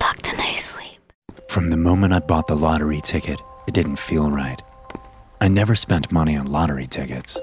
Talk 0.00 0.16
to 0.22 0.36
nicely. 0.36 0.98
From 1.48 1.70
the 1.70 1.76
moment 1.76 2.12
I 2.12 2.18
bought 2.20 2.46
the 2.46 2.56
lottery 2.56 3.00
ticket, 3.02 3.40
it 3.66 3.74
didn't 3.74 3.98
feel 3.98 4.30
right. 4.30 4.60
I 5.40 5.48
never 5.48 5.74
spent 5.74 6.12
money 6.12 6.36
on 6.36 6.46
lottery 6.46 6.86
tickets 6.86 7.38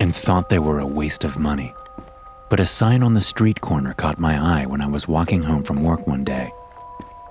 and 0.00 0.14
thought 0.14 0.48
they 0.48 0.58
were 0.58 0.80
a 0.80 0.86
waste 0.86 1.24
of 1.24 1.38
money. 1.38 1.72
But 2.48 2.60
a 2.60 2.66
sign 2.66 3.02
on 3.02 3.14
the 3.14 3.20
street 3.20 3.60
corner 3.60 3.92
caught 3.92 4.18
my 4.18 4.62
eye 4.62 4.66
when 4.66 4.80
I 4.80 4.86
was 4.86 5.08
walking 5.08 5.42
home 5.42 5.62
from 5.62 5.82
work 5.82 6.06
one 6.06 6.24
day. 6.24 6.50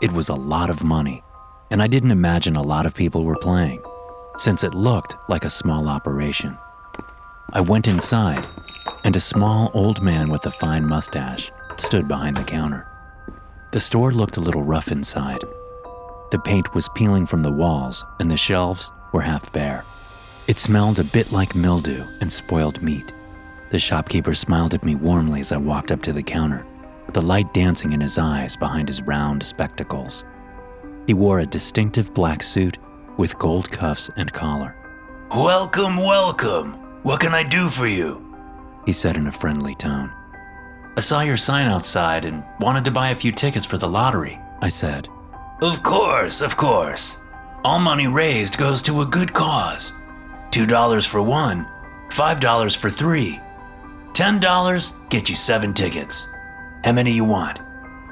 It 0.00 0.12
was 0.12 0.28
a 0.28 0.34
lot 0.34 0.70
of 0.70 0.84
money, 0.84 1.22
and 1.70 1.82
I 1.82 1.86
didn't 1.86 2.10
imagine 2.10 2.56
a 2.56 2.62
lot 2.62 2.86
of 2.86 2.94
people 2.94 3.24
were 3.24 3.36
playing, 3.36 3.82
since 4.36 4.64
it 4.64 4.74
looked 4.74 5.16
like 5.28 5.44
a 5.44 5.50
small 5.50 5.88
operation. 5.88 6.56
I 7.52 7.60
went 7.60 7.88
inside, 7.88 8.46
and 9.04 9.16
a 9.16 9.20
small 9.20 9.70
old 9.74 10.02
man 10.02 10.30
with 10.30 10.46
a 10.46 10.50
fine 10.50 10.86
mustache 10.86 11.50
stood 11.76 12.08
behind 12.08 12.36
the 12.36 12.44
counter. 12.44 12.86
The 13.72 13.80
store 13.80 14.12
looked 14.12 14.36
a 14.36 14.40
little 14.40 14.62
rough 14.62 14.90
inside. 14.90 15.44
The 16.30 16.38
paint 16.38 16.74
was 16.74 16.88
peeling 16.94 17.26
from 17.26 17.42
the 17.42 17.52
walls, 17.52 18.04
and 18.20 18.30
the 18.30 18.36
shelves 18.36 18.90
were 19.12 19.22
half 19.22 19.52
bare. 19.52 19.84
It 20.46 20.58
smelled 20.58 20.98
a 20.98 21.04
bit 21.04 21.32
like 21.32 21.54
mildew 21.54 22.04
and 22.20 22.32
spoiled 22.32 22.82
meat. 22.82 23.12
The 23.70 23.78
shopkeeper 23.78 24.34
smiled 24.34 24.72
at 24.72 24.84
me 24.84 24.94
warmly 24.94 25.40
as 25.40 25.52
I 25.52 25.58
walked 25.58 25.92
up 25.92 26.02
to 26.02 26.12
the 26.12 26.22
counter, 26.22 26.66
the 27.12 27.20
light 27.20 27.52
dancing 27.52 27.92
in 27.92 28.00
his 28.00 28.18
eyes 28.18 28.56
behind 28.56 28.88
his 28.88 29.02
round 29.02 29.42
spectacles. 29.42 30.24
He 31.08 31.14
wore 31.14 31.40
a 31.40 31.46
distinctive 31.46 32.12
black 32.12 32.42
suit 32.42 32.76
with 33.16 33.38
gold 33.38 33.70
cuffs 33.70 34.10
and 34.16 34.30
collar. 34.30 34.76
Welcome, 35.30 35.96
welcome. 35.96 36.74
What 37.02 37.20
can 37.20 37.32
I 37.32 37.42
do 37.42 37.70
for 37.70 37.86
you? 37.86 38.22
He 38.84 38.92
said 38.92 39.16
in 39.16 39.26
a 39.26 39.32
friendly 39.32 39.74
tone. 39.74 40.12
I 40.98 41.00
saw 41.00 41.22
your 41.22 41.38
sign 41.38 41.66
outside 41.66 42.26
and 42.26 42.44
wanted 42.60 42.84
to 42.84 42.90
buy 42.90 43.08
a 43.08 43.14
few 43.14 43.32
tickets 43.32 43.64
for 43.64 43.78
the 43.78 43.88
lottery. 43.88 44.38
I 44.60 44.68
said, 44.68 45.08
Of 45.62 45.82
course, 45.82 46.42
of 46.42 46.58
course. 46.58 47.16
All 47.64 47.78
money 47.78 48.06
raised 48.06 48.58
goes 48.58 48.82
to 48.82 49.00
a 49.00 49.06
good 49.06 49.32
cause. 49.32 49.94
$2 50.50 51.06
for 51.06 51.22
one, 51.22 51.66
$5 52.10 52.76
for 52.76 52.90
three. 52.90 53.40
$10 54.12 55.08
get 55.08 55.30
you 55.30 55.36
seven 55.36 55.72
tickets. 55.72 56.30
How 56.84 56.92
many 56.92 57.12
you 57.12 57.24
want? 57.24 57.60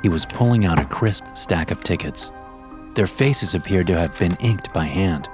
He 0.01 0.09
was 0.09 0.25
pulling 0.25 0.65
out 0.65 0.79
a 0.79 0.87
crisp 0.87 1.27
stack 1.35 1.71
of 1.71 1.85
tickets. 1.85 2.33
Their 2.97 3.07
faces 3.07 3.55
appeared 3.55 3.87
to 3.89 3.99
have 3.99 4.19
been 4.19 4.37
inked 4.41 4.73
by 4.73 4.87
hand. 4.87 5.29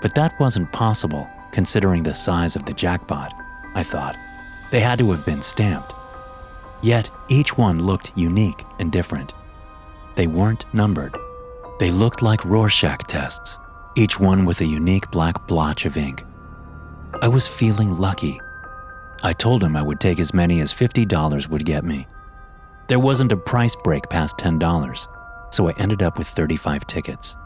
But 0.00 0.14
that 0.14 0.40
wasn't 0.40 0.72
possible, 0.72 1.28
considering 1.52 2.02
the 2.02 2.14
size 2.14 2.56
of 2.56 2.64
the 2.64 2.72
jackpot, 2.72 3.34
I 3.74 3.82
thought. 3.82 4.16
They 4.70 4.80
had 4.80 4.98
to 5.00 5.10
have 5.12 5.26
been 5.26 5.42
stamped. 5.42 5.92
Yet 6.82 7.10
each 7.28 7.58
one 7.58 7.84
looked 7.84 8.12
unique 8.16 8.64
and 8.78 8.90
different. 8.90 9.34
They 10.14 10.26
weren't 10.26 10.64
numbered. 10.72 11.14
They 11.78 11.90
looked 11.90 12.22
like 12.22 12.44
Rorschach 12.46 13.06
tests, 13.06 13.58
each 13.94 14.18
one 14.18 14.46
with 14.46 14.62
a 14.62 14.66
unique 14.66 15.10
black 15.10 15.46
blotch 15.46 15.84
of 15.84 15.98
ink. 15.98 16.24
I 17.20 17.28
was 17.28 17.46
feeling 17.46 17.98
lucky. 17.98 18.40
I 19.22 19.34
told 19.34 19.62
him 19.62 19.76
I 19.76 19.82
would 19.82 20.00
take 20.00 20.20
as 20.20 20.32
many 20.32 20.60
as 20.60 20.72
$50 20.72 21.48
would 21.48 21.66
get 21.66 21.84
me. 21.84 22.06
There 22.86 22.98
wasn't 22.98 23.32
a 23.32 23.36
price 23.36 23.76
break 23.76 24.08
past 24.08 24.38
$10, 24.38 25.06
so 25.50 25.68
I 25.68 25.72
ended 25.78 26.02
up 26.02 26.18
with 26.18 26.28
35 26.28 26.86
tickets. 26.86 27.36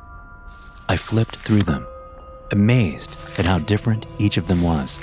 I 0.89 0.97
flipped 0.97 1.37
through 1.37 1.63
them, 1.63 1.87
amazed 2.51 3.17
at 3.39 3.45
how 3.47 3.59
different 3.59 4.07
each 4.19 4.37
of 4.37 4.47
them 4.47 4.63
was. 4.63 4.99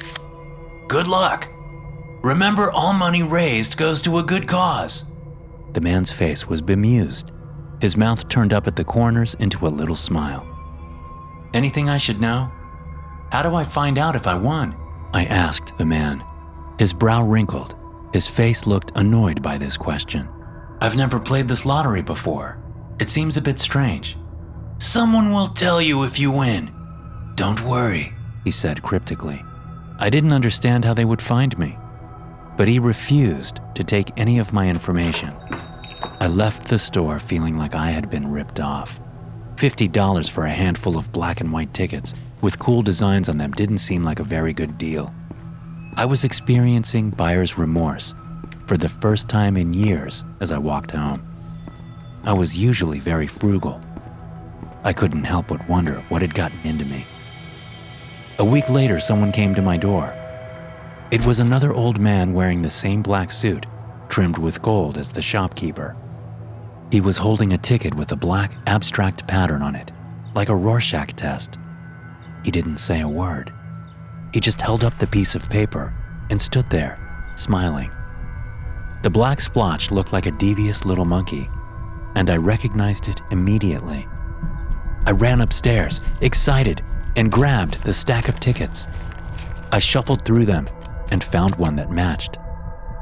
Good 0.87 1.07
luck. 1.07 1.47
Remember, 2.21 2.71
all 2.71 2.93
money 2.93 3.23
raised 3.23 3.77
goes 3.77 4.01
to 4.01 4.17
a 4.17 4.23
good 4.23 4.47
cause. 4.47 5.05
The 5.73 5.81
man's 5.81 6.11
face 6.11 6.47
was 6.47 6.61
bemused, 6.61 7.31
his 7.81 7.95
mouth 7.95 8.27
turned 8.27 8.51
up 8.51 8.67
at 8.67 8.75
the 8.75 8.83
corners 8.83 9.35
into 9.35 9.65
a 9.65 9.69
little 9.69 9.95
smile. 9.95 10.45
Anything 11.53 11.89
I 11.89 11.97
should 11.97 12.19
know? 12.19 12.51
How 13.31 13.41
do 13.41 13.55
I 13.55 13.63
find 13.63 13.97
out 13.97 14.15
if 14.15 14.27
I 14.27 14.33
won? 14.33 14.75
I 15.13 15.25
asked 15.25 15.77
the 15.77 15.85
man. 15.85 16.23
His 16.77 16.93
brow 16.93 17.23
wrinkled. 17.23 17.75
His 18.13 18.27
face 18.27 18.67
looked 18.67 18.91
annoyed 18.95 19.41
by 19.41 19.57
this 19.57 19.77
question. 19.77 20.27
I've 20.81 20.95
never 20.95 21.19
played 21.19 21.47
this 21.47 21.65
lottery 21.65 22.01
before. 22.01 22.57
It 22.99 23.09
seems 23.09 23.37
a 23.37 23.41
bit 23.41 23.59
strange. 23.59 24.17
Someone 24.77 25.31
will 25.31 25.47
tell 25.47 25.81
you 25.81 26.03
if 26.03 26.19
you 26.19 26.31
win. 26.31 26.71
Don't 27.35 27.61
worry. 27.63 28.13
He 28.43 28.51
said 28.51 28.83
cryptically. 28.83 29.43
I 29.99 30.09
didn't 30.09 30.33
understand 30.33 30.85
how 30.85 30.93
they 30.93 31.05
would 31.05 31.21
find 31.21 31.57
me, 31.57 31.77
but 32.57 32.67
he 32.67 32.79
refused 32.79 33.59
to 33.75 33.83
take 33.83 34.19
any 34.19 34.39
of 34.39 34.53
my 34.53 34.69
information. 34.69 35.33
I 36.21 36.27
left 36.27 36.67
the 36.67 36.79
store 36.79 37.19
feeling 37.19 37.57
like 37.57 37.75
I 37.75 37.89
had 37.89 38.09
been 38.09 38.31
ripped 38.31 38.59
off. 38.59 38.99
$50 39.55 40.29
for 40.29 40.45
a 40.45 40.49
handful 40.49 40.97
of 40.97 41.11
black 41.11 41.41
and 41.41 41.51
white 41.51 41.73
tickets 41.73 42.13
with 42.41 42.59
cool 42.59 42.81
designs 42.81 43.27
on 43.29 43.37
them 43.37 43.51
didn't 43.51 43.79
seem 43.79 44.03
like 44.03 44.19
a 44.19 44.23
very 44.23 44.53
good 44.53 44.77
deal. 44.77 45.13
I 45.95 46.05
was 46.05 46.23
experiencing 46.23 47.09
buyer's 47.09 47.57
remorse 47.57 48.13
for 48.67 48.77
the 48.77 48.87
first 48.87 49.27
time 49.27 49.57
in 49.57 49.73
years 49.73 50.23
as 50.39 50.51
I 50.51 50.57
walked 50.57 50.91
home. 50.91 51.28
I 52.23 52.33
was 52.33 52.57
usually 52.57 52.99
very 52.99 53.27
frugal. 53.27 53.81
I 54.83 54.93
couldn't 54.93 55.23
help 55.23 55.47
but 55.47 55.67
wonder 55.69 56.03
what 56.09 56.21
had 56.21 56.33
gotten 56.33 56.59
into 56.61 56.85
me. 56.85 57.05
A 58.39 58.45
week 58.45 58.69
later, 58.69 58.99
someone 58.99 59.31
came 59.31 59.55
to 59.55 59.61
my 59.61 59.77
door. 59.77 60.13
It 61.11 61.25
was 61.25 61.39
another 61.39 61.73
old 61.73 61.99
man 61.99 62.33
wearing 62.33 62.61
the 62.61 62.69
same 62.69 63.01
black 63.01 63.31
suit, 63.31 63.65
trimmed 64.09 64.37
with 64.37 64.61
gold 64.61 64.97
as 64.97 65.11
the 65.11 65.21
shopkeeper. 65.21 65.95
He 66.91 67.01
was 67.01 67.17
holding 67.17 67.53
a 67.53 67.57
ticket 67.57 67.93
with 67.93 68.11
a 68.11 68.15
black 68.15 68.53
abstract 68.67 69.27
pattern 69.27 69.61
on 69.61 69.75
it, 69.75 69.91
like 70.35 70.49
a 70.49 70.55
Rorschach 70.55 71.13
test. 71.15 71.57
He 72.43 72.51
didn't 72.51 72.77
say 72.77 73.01
a 73.01 73.07
word. 73.07 73.53
He 74.33 74.39
just 74.39 74.61
held 74.61 74.83
up 74.83 74.97
the 74.97 75.07
piece 75.07 75.35
of 75.35 75.49
paper 75.49 75.93
and 76.29 76.41
stood 76.41 76.69
there, 76.69 76.99
smiling. 77.35 77.91
The 79.03 79.09
black 79.09 79.39
splotch 79.39 79.91
looked 79.91 80.13
like 80.13 80.25
a 80.25 80.31
devious 80.31 80.85
little 80.85 81.05
monkey, 81.05 81.49
and 82.15 82.29
I 82.29 82.37
recognized 82.37 83.07
it 83.07 83.21
immediately. 83.31 84.07
I 85.05 85.11
ran 85.11 85.41
upstairs, 85.41 86.01
excited, 86.21 86.83
and 87.15 87.31
grabbed 87.31 87.83
the 87.83 87.93
stack 87.93 88.27
of 88.27 88.39
tickets. 88.39 88.87
I 89.71 89.79
shuffled 89.79 90.25
through 90.25 90.45
them 90.45 90.67
and 91.11 91.23
found 91.23 91.55
one 91.55 91.75
that 91.77 91.91
matched. 91.91 92.37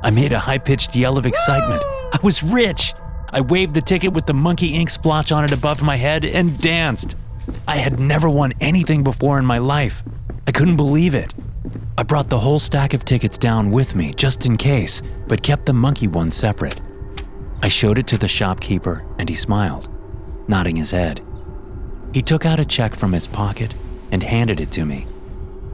I 0.03 0.11
made 0.11 0.31
a 0.31 0.39
high 0.39 0.57
pitched 0.57 0.95
yell 0.95 1.17
of 1.17 1.25
excitement. 1.25 1.81
I 1.83 2.19
was 2.23 2.43
rich! 2.43 2.93
I 3.29 3.41
waved 3.41 3.73
the 3.73 3.81
ticket 3.81 4.13
with 4.13 4.25
the 4.25 4.33
monkey 4.33 4.75
ink 4.75 4.89
splotch 4.89 5.31
on 5.31 5.43
it 5.43 5.51
above 5.51 5.83
my 5.83 5.97
head 5.97 6.23
and 6.23 6.57
danced. 6.59 7.17
I 7.67 7.77
had 7.77 7.99
never 7.99 8.29
won 8.29 8.53
anything 8.61 9.03
before 9.03 9.37
in 9.39 9.45
my 9.45 9.57
life. 9.57 10.03
I 10.47 10.51
couldn't 10.51 10.77
believe 10.77 11.13
it. 11.13 11.33
I 11.97 12.03
brought 12.03 12.29
the 12.29 12.39
whole 12.39 12.59
stack 12.59 12.93
of 12.93 13.03
tickets 13.03 13.37
down 13.37 13.71
with 13.71 13.95
me 13.95 14.13
just 14.13 14.45
in 14.45 14.55
case, 14.55 15.01
but 15.27 15.43
kept 15.43 15.65
the 15.65 15.73
monkey 15.73 16.07
one 16.07 16.31
separate. 16.31 16.79
I 17.61 17.69
showed 17.69 17.97
it 17.97 18.07
to 18.07 18.17
the 18.17 18.27
shopkeeper 18.27 19.05
and 19.17 19.27
he 19.27 19.35
smiled, 19.35 19.89
nodding 20.47 20.75
his 20.75 20.91
head. 20.91 21.21
He 22.13 22.21
took 22.21 22.45
out 22.45 22.59
a 22.59 22.65
check 22.65 22.95
from 22.95 23.11
his 23.11 23.27
pocket 23.27 23.73
and 24.11 24.23
handed 24.23 24.59
it 24.59 24.71
to 24.71 24.85
me. 24.85 25.07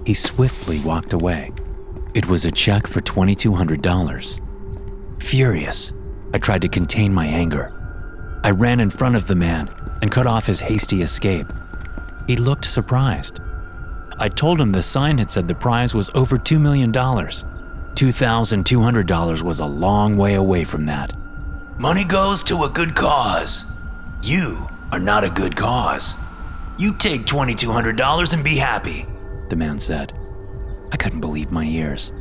He 0.06 0.14
swiftly 0.14 0.80
walked 0.80 1.14
away. 1.14 1.52
It 2.14 2.28
was 2.28 2.46
a 2.46 2.52
check 2.52 2.88
for 2.88 3.02
$2,200. 3.02 5.22
Furious, 5.22 5.94
I 6.34 6.38
tried 6.38 6.62
to 6.64 6.68
contain 6.68 7.14
my 7.14 7.26
anger. 7.26 7.72
I 8.44 8.52
ran 8.52 8.80
in 8.80 8.90
front 8.90 9.16
of 9.16 9.28
the 9.28 9.36
man 9.36 9.70
and 10.02 10.12
cut 10.12 10.28
off 10.28 10.46
his 10.46 10.60
hasty 10.60 11.02
escape. 11.02 11.52
He 12.28 12.36
looked 12.36 12.66
surprised. 12.66 13.40
I 14.20 14.30
told 14.30 14.60
him 14.60 14.72
the 14.72 14.84
sign 14.84 15.18
had 15.18 15.32
said 15.32 15.48
the 15.48 15.56
prize 15.56 15.94
was 15.94 16.12
over 16.14 16.38
$2 16.38 16.60
million. 16.60 16.92
$2,200 16.92 19.42
was 19.42 19.60
a 19.60 19.66
long 19.66 20.18
way 20.18 20.34
away 20.36 20.64
from 20.64 20.86
that. 20.86 21.16
Money 21.80 22.04
goes 22.04 22.44
to 22.44 22.66
a 22.66 22.70
good 22.70 22.94
cause. 22.96 23.66
You 24.22 24.68
are 24.92 25.00
not 25.00 25.24
a 25.24 25.30
good 25.30 25.56
cause. 25.56 26.14
You 26.78 26.94
take 26.94 27.22
$2,200 27.22 28.34
and 28.34 28.44
be 28.44 28.56
happy. 28.56 29.08
The 29.50 29.56
man 29.56 29.80
said. 29.80 30.14
I 30.92 30.98
couldn't 30.98 31.22
believe 31.22 31.52
my 31.52 31.64
ears. 31.66 32.14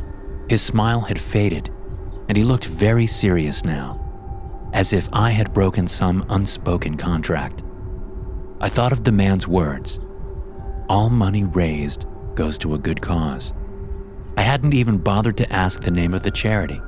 His 0.49 0.63
smile 0.63 1.03
had 1.03 1.21
faded, 1.21 1.69
and 2.29 2.39
he 2.39 2.45
looked 2.45 2.65
very 2.65 3.07
serious 3.07 3.63
now, 3.63 4.71
as 4.73 4.95
if 4.95 5.07
I 5.13 5.31
had 5.31 5.53
broken 5.53 5.87
some 5.87 6.25
unspoken 6.31 6.97
contract. 6.97 7.63
I 8.63 8.71
thought 8.71 8.93
of 8.93 9.05
the 9.05 9.13
man's 9.13 9.47
words 9.47 10.01
All 10.89 11.11
money 11.11 11.45
raised 11.45 12.07
goes 12.35 12.57
to 12.59 12.75
a 12.75 12.79
good 12.79 13.03
cause. 13.03 13.53
I 14.39 14.43
hadn't 14.43 14.73
even 14.73 14.97
bothered 14.97 15.37
to 15.37 15.53
ask 15.53 15.83
the 15.83 15.91
name 15.91 16.15
of 16.15 16.23
the 16.23 16.31
charity. 16.31 16.81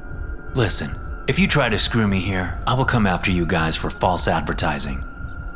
Listen, 0.54 0.90
if 1.26 1.38
you 1.38 1.48
try 1.48 1.70
to 1.70 1.78
screw 1.78 2.06
me 2.06 2.18
here, 2.18 2.60
I 2.66 2.74
will 2.74 2.84
come 2.84 3.06
after 3.06 3.30
you 3.30 3.46
guys 3.46 3.76
for 3.76 3.88
false 3.88 4.28
advertising. 4.28 5.02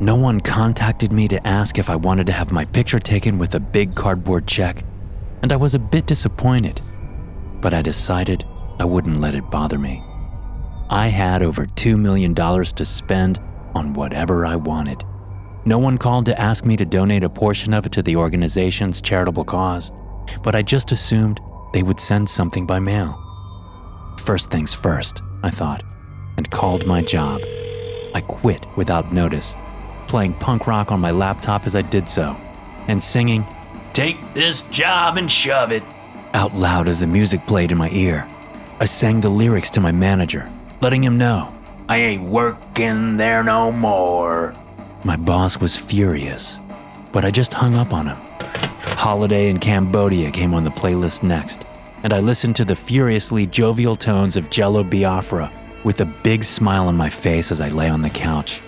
No 0.00 0.16
one 0.16 0.40
contacted 0.40 1.12
me 1.12 1.28
to 1.28 1.46
ask 1.46 1.78
if 1.78 1.88
I 1.88 1.96
wanted 1.96 2.26
to 2.26 2.32
have 2.32 2.52
my 2.52 2.64
picture 2.64 2.98
taken 2.98 3.38
with 3.38 3.54
a 3.54 3.60
big 3.60 3.94
cardboard 3.94 4.46
check, 4.46 4.84
and 5.42 5.52
I 5.52 5.56
was 5.56 5.74
a 5.74 5.78
bit 5.78 6.06
disappointed. 6.06 6.80
But 7.60 7.74
I 7.74 7.82
decided 7.82 8.44
I 8.78 8.84
wouldn't 8.84 9.20
let 9.20 9.34
it 9.34 9.50
bother 9.50 9.78
me. 9.78 10.02
I 10.90 11.08
had 11.08 11.42
over 11.42 11.66
$2 11.66 11.98
million 11.98 12.34
to 12.34 12.84
spend 12.84 13.40
on 13.74 13.92
whatever 13.92 14.46
I 14.46 14.56
wanted. 14.56 15.04
No 15.64 15.78
one 15.78 15.98
called 15.98 16.26
to 16.26 16.40
ask 16.40 16.64
me 16.64 16.76
to 16.76 16.84
donate 16.84 17.24
a 17.24 17.28
portion 17.28 17.74
of 17.74 17.84
it 17.86 17.92
to 17.92 18.02
the 18.02 18.16
organization's 18.16 19.00
charitable 19.00 19.44
cause, 19.44 19.92
but 20.42 20.54
I 20.54 20.62
just 20.62 20.92
assumed 20.92 21.40
they 21.72 21.82
would 21.82 22.00
send 22.00 22.28
something 22.28 22.66
by 22.66 22.78
mail. 22.78 23.22
First 24.18 24.50
things 24.50 24.72
first, 24.74 25.20
I 25.42 25.50
thought, 25.50 25.82
and 26.36 26.50
called 26.50 26.86
my 26.86 27.02
job. 27.02 27.40
I 28.14 28.22
quit 28.26 28.64
without 28.76 29.12
notice, 29.12 29.54
playing 30.06 30.34
punk 30.34 30.66
rock 30.66 30.90
on 30.90 31.00
my 31.00 31.10
laptop 31.10 31.66
as 31.66 31.76
I 31.76 31.82
did 31.82 32.08
so, 32.08 32.36
and 32.88 33.02
singing, 33.02 33.44
Take 33.92 34.16
this 34.32 34.62
job 34.62 35.16
and 35.16 35.30
shove 35.30 35.72
it. 35.72 35.82
out 36.34 36.54
loud 36.54 36.88
as 36.88 37.00
the 37.00 37.06
music 37.06 37.46
played 37.46 37.72
in 37.72 37.78
my 37.78 37.90
ear. 37.90 38.26
I 38.80 38.84
sang 38.84 39.20
the 39.20 39.28
lyrics 39.28 39.70
to 39.70 39.80
my 39.80 39.92
manager, 39.92 40.48
letting 40.80 41.02
him 41.02 41.18
know. 41.18 41.52
I 41.88 41.96
ain't 41.98 42.22
working 42.22 43.16
there 43.16 43.42
no 43.42 43.72
more. 43.72 44.54
My 45.08 45.16
boss 45.16 45.58
was 45.58 45.74
furious, 45.74 46.60
but 47.12 47.24
I 47.24 47.30
just 47.30 47.54
hung 47.54 47.74
up 47.76 47.94
on 47.94 48.08
him. 48.08 48.18
Holiday 48.98 49.48
in 49.48 49.58
Cambodia 49.58 50.30
came 50.30 50.52
on 50.52 50.64
the 50.64 50.70
playlist 50.70 51.22
next, 51.22 51.64
and 52.02 52.12
I 52.12 52.20
listened 52.20 52.56
to 52.56 52.64
the 52.66 52.76
furiously 52.76 53.46
jovial 53.46 53.96
tones 53.96 54.36
of 54.36 54.50
Jello 54.50 54.84
Biafra 54.84 55.50
with 55.82 56.02
a 56.02 56.04
big 56.04 56.44
smile 56.44 56.88
on 56.88 56.94
my 56.94 57.08
face 57.08 57.50
as 57.50 57.62
I 57.62 57.70
lay 57.70 57.88
on 57.88 58.02
the 58.02 58.10
couch. 58.10 58.60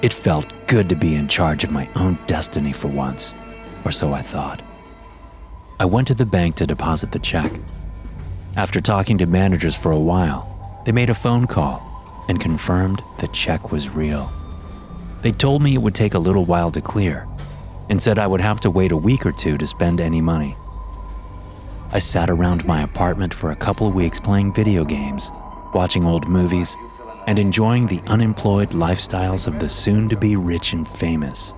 It 0.00 0.14
felt 0.14 0.50
good 0.68 0.88
to 0.88 0.96
be 0.96 1.16
in 1.16 1.28
charge 1.28 1.64
of 1.64 1.70
my 1.70 1.86
own 1.96 2.18
destiny 2.26 2.72
for 2.72 2.88
once, 2.88 3.34
or 3.84 3.92
so 3.92 4.14
I 4.14 4.22
thought. 4.22 4.62
I 5.78 5.84
went 5.84 6.08
to 6.08 6.14
the 6.14 6.24
bank 6.24 6.54
to 6.56 6.66
deposit 6.66 7.12
the 7.12 7.18
check. 7.18 7.52
After 8.56 8.80
talking 8.80 9.18
to 9.18 9.26
managers 9.26 9.76
for 9.76 9.92
a 9.92 10.00
while, 10.00 10.82
they 10.86 10.92
made 10.92 11.10
a 11.10 11.14
phone 11.14 11.46
call 11.46 11.84
and 12.26 12.40
confirmed 12.40 13.02
the 13.18 13.28
check 13.28 13.70
was 13.70 13.90
real. 13.90 14.32
They 15.22 15.32
told 15.32 15.62
me 15.62 15.74
it 15.74 15.82
would 15.82 15.94
take 15.94 16.14
a 16.14 16.18
little 16.18 16.44
while 16.44 16.70
to 16.72 16.80
clear 16.80 17.26
and 17.88 18.00
said 18.00 18.18
I 18.18 18.26
would 18.26 18.40
have 18.40 18.60
to 18.60 18.70
wait 18.70 18.92
a 18.92 18.96
week 18.96 19.26
or 19.26 19.32
two 19.32 19.58
to 19.58 19.66
spend 19.66 20.00
any 20.00 20.20
money. 20.20 20.56
I 21.90 21.98
sat 21.98 22.28
around 22.28 22.66
my 22.66 22.82
apartment 22.82 23.32
for 23.32 23.50
a 23.50 23.56
couple 23.56 23.90
weeks 23.90 24.20
playing 24.20 24.52
video 24.52 24.84
games, 24.84 25.30
watching 25.72 26.04
old 26.04 26.28
movies, 26.28 26.76
and 27.26 27.38
enjoying 27.38 27.86
the 27.86 28.02
unemployed 28.06 28.70
lifestyles 28.70 29.46
of 29.46 29.58
the 29.58 29.68
soon 29.68 30.08
to 30.10 30.16
be 30.16 30.36
rich 30.36 30.72
and 30.72 30.86
famous. 30.86 31.54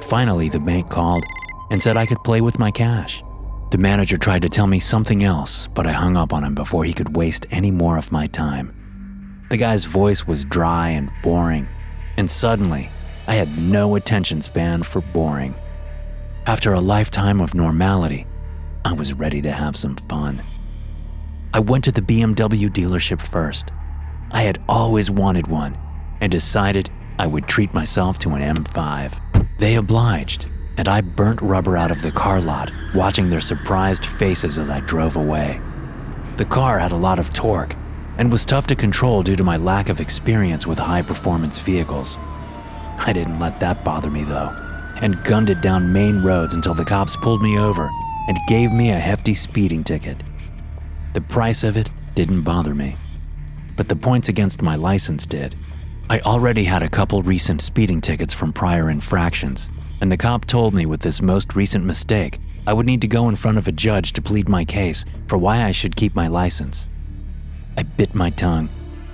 Finally, 0.00 0.48
the 0.48 0.60
bank 0.60 0.88
called 0.88 1.24
and 1.70 1.82
said 1.82 1.96
I 1.96 2.06
could 2.06 2.22
play 2.24 2.40
with 2.40 2.58
my 2.58 2.70
cash. 2.70 3.22
The 3.70 3.78
manager 3.78 4.18
tried 4.18 4.42
to 4.42 4.48
tell 4.48 4.66
me 4.66 4.78
something 4.78 5.24
else, 5.24 5.66
but 5.74 5.86
I 5.86 5.92
hung 5.92 6.16
up 6.16 6.32
on 6.32 6.44
him 6.44 6.54
before 6.54 6.84
he 6.84 6.92
could 6.92 7.16
waste 7.16 7.46
any 7.50 7.70
more 7.70 7.96
of 7.96 8.12
my 8.12 8.26
time. 8.26 9.46
The 9.50 9.56
guy's 9.56 9.84
voice 9.84 10.26
was 10.26 10.44
dry 10.44 10.90
and 10.90 11.10
boring, 11.22 11.66
and 12.16 12.30
suddenly, 12.30 12.90
I 13.26 13.34
had 13.34 13.58
no 13.58 13.96
attention 13.96 14.40
span 14.40 14.82
for 14.82 15.00
boring. 15.00 15.54
After 16.46 16.72
a 16.72 16.80
lifetime 16.80 17.40
of 17.40 17.54
normality, 17.54 18.26
I 18.84 18.92
was 18.92 19.12
ready 19.12 19.40
to 19.42 19.52
have 19.52 19.76
some 19.76 19.96
fun. 19.96 20.44
I 21.54 21.60
went 21.60 21.84
to 21.84 21.92
the 21.92 22.02
BMW 22.02 22.68
dealership 22.68 23.22
first. 23.22 23.72
I 24.32 24.42
had 24.42 24.62
always 24.68 25.10
wanted 25.10 25.46
one 25.46 25.78
and 26.20 26.32
decided 26.32 26.90
I 27.18 27.26
would 27.26 27.46
treat 27.46 27.72
myself 27.74 28.18
to 28.18 28.30
an 28.30 28.56
M5. 28.56 29.20
They 29.58 29.76
obliged, 29.76 30.50
and 30.76 30.88
I 30.88 31.00
burnt 31.00 31.40
rubber 31.42 31.76
out 31.76 31.90
of 31.90 32.02
the 32.02 32.10
car 32.10 32.40
lot, 32.40 32.72
watching 32.94 33.28
their 33.30 33.40
surprised 33.40 34.06
faces 34.06 34.58
as 34.58 34.70
I 34.70 34.80
drove 34.80 35.16
away. 35.16 35.60
The 36.38 36.44
car 36.44 36.78
had 36.78 36.92
a 36.92 36.96
lot 36.96 37.18
of 37.18 37.32
torque 37.32 37.76
and 38.18 38.30
was 38.30 38.44
tough 38.44 38.66
to 38.66 38.76
control 38.76 39.22
due 39.22 39.36
to 39.36 39.44
my 39.44 39.56
lack 39.56 39.88
of 39.88 40.00
experience 40.00 40.66
with 40.66 40.78
high 40.78 41.02
performance 41.02 41.58
vehicles. 41.58 42.18
I 42.98 43.12
didn't 43.12 43.38
let 43.38 43.60
that 43.60 43.84
bother 43.84 44.10
me 44.10 44.24
though, 44.24 44.54
and 45.00 45.22
gunned 45.24 45.50
it 45.50 45.60
down 45.60 45.92
main 45.92 46.22
roads 46.22 46.54
until 46.54 46.74
the 46.74 46.84
cops 46.84 47.16
pulled 47.16 47.42
me 47.42 47.58
over 47.58 47.88
and 48.28 48.38
gave 48.46 48.72
me 48.72 48.90
a 48.90 48.98
hefty 48.98 49.34
speeding 49.34 49.82
ticket. 49.82 50.22
The 51.14 51.20
price 51.20 51.64
of 51.64 51.76
it 51.76 51.90
didn't 52.14 52.42
bother 52.42 52.74
me, 52.74 52.96
but 53.76 53.88
the 53.88 53.96
points 53.96 54.28
against 54.28 54.62
my 54.62 54.76
license 54.76 55.26
did. 55.26 55.56
I 56.10 56.20
already 56.20 56.64
had 56.64 56.82
a 56.82 56.88
couple 56.88 57.22
recent 57.22 57.60
speeding 57.62 58.00
tickets 58.00 58.34
from 58.34 58.52
prior 58.52 58.90
infractions, 58.90 59.70
and 60.00 60.12
the 60.12 60.16
cop 60.16 60.44
told 60.44 60.74
me 60.74 60.86
with 60.86 61.00
this 61.00 61.22
most 61.22 61.56
recent 61.56 61.84
mistake, 61.84 62.38
I 62.66 62.72
would 62.72 62.86
need 62.86 63.00
to 63.00 63.08
go 63.08 63.28
in 63.28 63.36
front 63.36 63.58
of 63.58 63.66
a 63.66 63.72
judge 63.72 64.12
to 64.12 64.22
plead 64.22 64.48
my 64.48 64.64
case 64.64 65.04
for 65.26 65.38
why 65.38 65.64
I 65.64 65.72
should 65.72 65.96
keep 65.96 66.14
my 66.14 66.28
license. 66.28 66.88
I 67.76 67.82
bit 67.82 68.14
my 68.14 68.30
tongue 68.30 68.68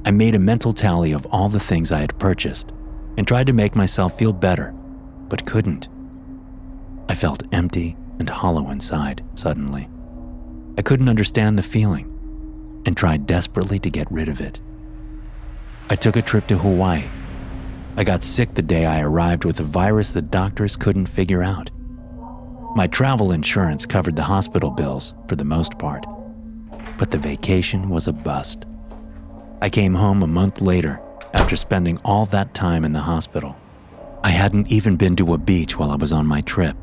I 0.05 0.11
made 0.11 0.35
a 0.35 0.39
mental 0.39 0.73
tally 0.73 1.13
of 1.13 1.25
all 1.27 1.49
the 1.49 1.59
things 1.59 1.91
I 1.91 2.01
had 2.01 2.17
purchased 2.19 2.71
and 3.17 3.27
tried 3.27 3.47
to 3.47 3.53
make 3.53 3.75
myself 3.75 4.17
feel 4.17 4.33
better, 4.33 4.73
but 5.29 5.45
couldn't. 5.45 5.87
I 7.09 7.15
felt 7.15 7.43
empty 7.51 7.95
and 8.19 8.29
hollow 8.29 8.69
inside 8.69 9.23
suddenly. 9.35 9.89
I 10.77 10.81
couldn't 10.81 11.09
understand 11.09 11.57
the 11.57 11.63
feeling 11.63 12.12
and 12.85 12.95
tried 12.95 13.25
desperately 13.25 13.79
to 13.79 13.89
get 13.89 14.11
rid 14.11 14.29
of 14.29 14.41
it. 14.41 14.59
I 15.89 15.95
took 15.95 16.15
a 16.15 16.21
trip 16.21 16.47
to 16.47 16.57
Hawaii. 16.57 17.03
I 17.97 18.03
got 18.03 18.23
sick 18.23 18.53
the 18.53 18.61
day 18.61 18.85
I 18.85 19.01
arrived 19.01 19.45
with 19.45 19.59
a 19.59 19.63
virus 19.63 20.11
that 20.13 20.31
doctors 20.31 20.75
couldn't 20.75 21.05
figure 21.05 21.43
out. 21.43 21.69
My 22.75 22.87
travel 22.87 23.31
insurance 23.31 23.85
covered 23.85 24.15
the 24.15 24.23
hospital 24.23 24.71
bills 24.71 25.13
for 25.27 25.35
the 25.35 25.45
most 25.45 25.77
part, 25.77 26.05
but 26.97 27.11
the 27.11 27.19
vacation 27.19 27.89
was 27.89 28.07
a 28.07 28.13
bust. 28.13 28.65
I 29.61 29.69
came 29.69 29.93
home 29.93 30.23
a 30.23 30.27
month 30.27 30.61
later 30.61 30.99
after 31.33 31.55
spending 31.55 31.99
all 32.03 32.25
that 32.27 32.53
time 32.53 32.83
in 32.83 32.93
the 32.93 32.99
hospital. 32.99 33.55
I 34.23 34.29
hadn't 34.29 34.71
even 34.71 34.95
been 34.95 35.15
to 35.17 35.33
a 35.33 35.37
beach 35.37 35.77
while 35.77 35.91
I 35.91 35.95
was 35.95 36.11
on 36.11 36.25
my 36.25 36.41
trip. 36.41 36.77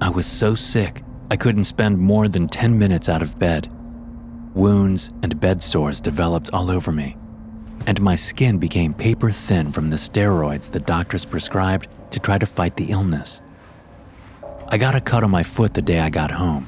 I 0.00 0.10
was 0.10 0.26
so 0.26 0.54
sick, 0.54 1.02
I 1.30 1.36
couldn't 1.36 1.64
spend 1.64 1.98
more 1.98 2.28
than 2.28 2.48
10 2.48 2.78
minutes 2.78 3.08
out 3.08 3.22
of 3.22 3.38
bed. 3.38 3.72
Wounds 4.58 5.10
and 5.22 5.38
bed 5.38 5.62
sores 5.62 6.00
developed 6.00 6.50
all 6.52 6.68
over 6.68 6.90
me, 6.90 7.16
and 7.86 8.00
my 8.00 8.16
skin 8.16 8.58
became 8.58 8.92
paper 8.92 9.30
thin 9.30 9.70
from 9.70 9.86
the 9.86 9.96
steroids 9.96 10.68
the 10.68 10.80
doctors 10.80 11.24
prescribed 11.24 11.86
to 12.10 12.18
try 12.18 12.38
to 12.38 12.44
fight 12.44 12.74
the 12.74 12.90
illness. 12.90 13.40
I 14.66 14.76
got 14.76 14.96
a 14.96 15.00
cut 15.00 15.22
on 15.22 15.30
my 15.30 15.44
foot 15.44 15.74
the 15.74 15.80
day 15.80 16.00
I 16.00 16.10
got 16.10 16.32
home, 16.32 16.66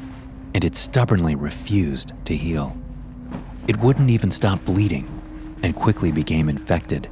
and 0.54 0.64
it 0.64 0.76
stubbornly 0.76 1.34
refused 1.34 2.12
to 2.26 2.36
heal. 2.36 2.76
It 3.66 3.80
wouldn't 3.80 4.12
even 4.12 4.30
stop 4.30 4.64
bleeding 4.64 5.08
and 5.64 5.74
quickly 5.74 6.12
became 6.12 6.48
infected. 6.48 7.10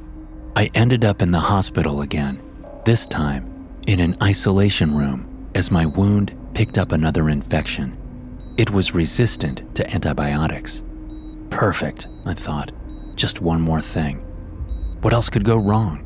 I 0.55 0.71
ended 0.75 1.03
up 1.03 1.21
in 1.21 1.31
the 1.31 1.41
hospital 1.41 2.03
again, 2.03 2.41
this 2.85 3.05
time 3.05 3.67
in 3.85 3.99
an 3.99 4.15
isolation 4.23 4.95
room 4.95 5.49
as 5.55 5.71
my 5.71 5.85
wound 5.85 6.33
picked 6.53 6.77
up 6.77 6.93
another 6.93 7.27
infection. 7.27 7.98
It 8.59 8.71
was 8.71 8.93
resistant 8.93 9.73
to 9.75 9.89
antibiotics. 9.93 10.83
Perfect, 11.49 12.09
I 12.25 12.33
thought. 12.33 12.73
Just 13.15 13.39
one 13.39 13.61
more 13.61 13.79
thing. 13.79 14.17
What 14.99 15.13
else 15.13 15.29
could 15.29 15.45
go 15.45 15.55
wrong? 15.55 16.05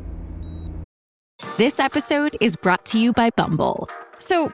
This 1.58 1.80
episode 1.80 2.38
is 2.40 2.56
brought 2.56 2.86
to 2.92 3.00
you 3.00 3.12
by 3.12 3.32
Bumble. 3.32 3.90
So, 4.20 4.54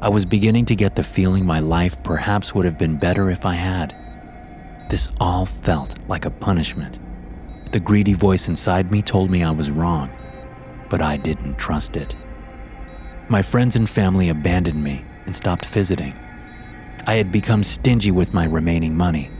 I 0.00 0.08
was 0.08 0.24
beginning 0.24 0.64
to 0.66 0.76
get 0.76 0.94
the 0.94 1.02
feeling 1.02 1.44
my 1.44 1.58
life 1.58 2.00
perhaps 2.04 2.54
would 2.54 2.64
have 2.64 2.78
been 2.78 2.98
better 2.98 3.30
if 3.30 3.44
I 3.44 3.54
had. 3.54 3.96
This 4.88 5.08
all 5.20 5.44
felt 5.44 5.96
like 6.08 6.24
a 6.24 6.30
punishment. 6.30 7.00
The 7.72 7.80
greedy 7.80 8.14
voice 8.14 8.46
inside 8.46 8.92
me 8.92 9.02
told 9.02 9.28
me 9.28 9.42
I 9.42 9.50
was 9.50 9.72
wrong, 9.72 10.08
but 10.88 11.02
I 11.02 11.16
didn't 11.16 11.58
trust 11.58 11.96
it. 11.96 12.14
My 13.28 13.42
friends 13.42 13.74
and 13.74 13.90
family 13.90 14.28
abandoned 14.28 14.82
me 14.82 15.04
and 15.26 15.34
stopped 15.34 15.66
visiting. 15.66 16.14
I 17.08 17.14
had 17.14 17.32
become 17.32 17.64
stingy 17.64 18.12
with 18.12 18.32
my 18.32 18.44
remaining 18.44 18.96
money, 18.96 19.30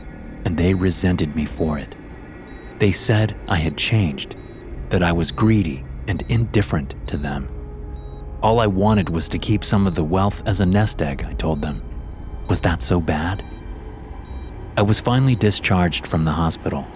and 0.43 0.57
they 0.57 0.73
resented 0.73 1.37
me 1.37 1.45
for 1.45 1.79
it. 1.79 1.95
They 2.79 2.91
said 2.91 3.33
I 3.47 3.55
had 3.55 3.77
changed, 3.77 4.35
that 4.89 5.03
I 5.03 5.13
was 5.13 5.31
greedy 5.31 5.85
and 6.09 6.21
indifferent 6.27 6.95
to 7.07 7.15
them. 7.15 7.47
All 8.41 8.61
I 8.61 8.67
wanted 8.67 9.09
was 9.09 9.27
to 9.29 9.37
keep 9.37 9.65
some 9.65 9.85
of 9.85 9.95
the 9.95 10.03
wealth 10.03 10.41
as 10.45 10.61
a 10.61 10.65
nest 10.65 11.01
egg, 11.01 11.25
I 11.27 11.33
told 11.33 11.61
them. 11.61 11.83
Was 12.47 12.61
that 12.61 12.81
so 12.81 13.01
bad? 13.01 13.43
I 14.77 14.81
was 14.81 15.01
finally 15.01 15.35
discharged 15.35 16.07
from 16.07 16.23
the 16.23 16.31
hospital. 16.31 16.87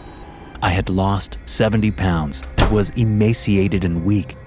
I 0.61 0.69
had 0.69 0.89
lost 0.89 1.37
70 1.43 1.91
pounds 1.91 2.43
and 2.57 2.71
was 2.71 2.91
emaciated 2.91 3.83
and 3.83 4.05
weak. 4.05 4.37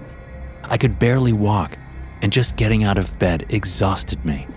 I 0.63 0.77
could 0.77 0.97
barely 0.97 1.33
walk, 1.33 1.77
and 2.23 2.33
just 2.33 2.57
getting 2.57 2.83
out 2.83 2.97
of 2.97 3.17
bed 3.19 3.45
exhausted 3.49 4.25
me. 4.25 4.47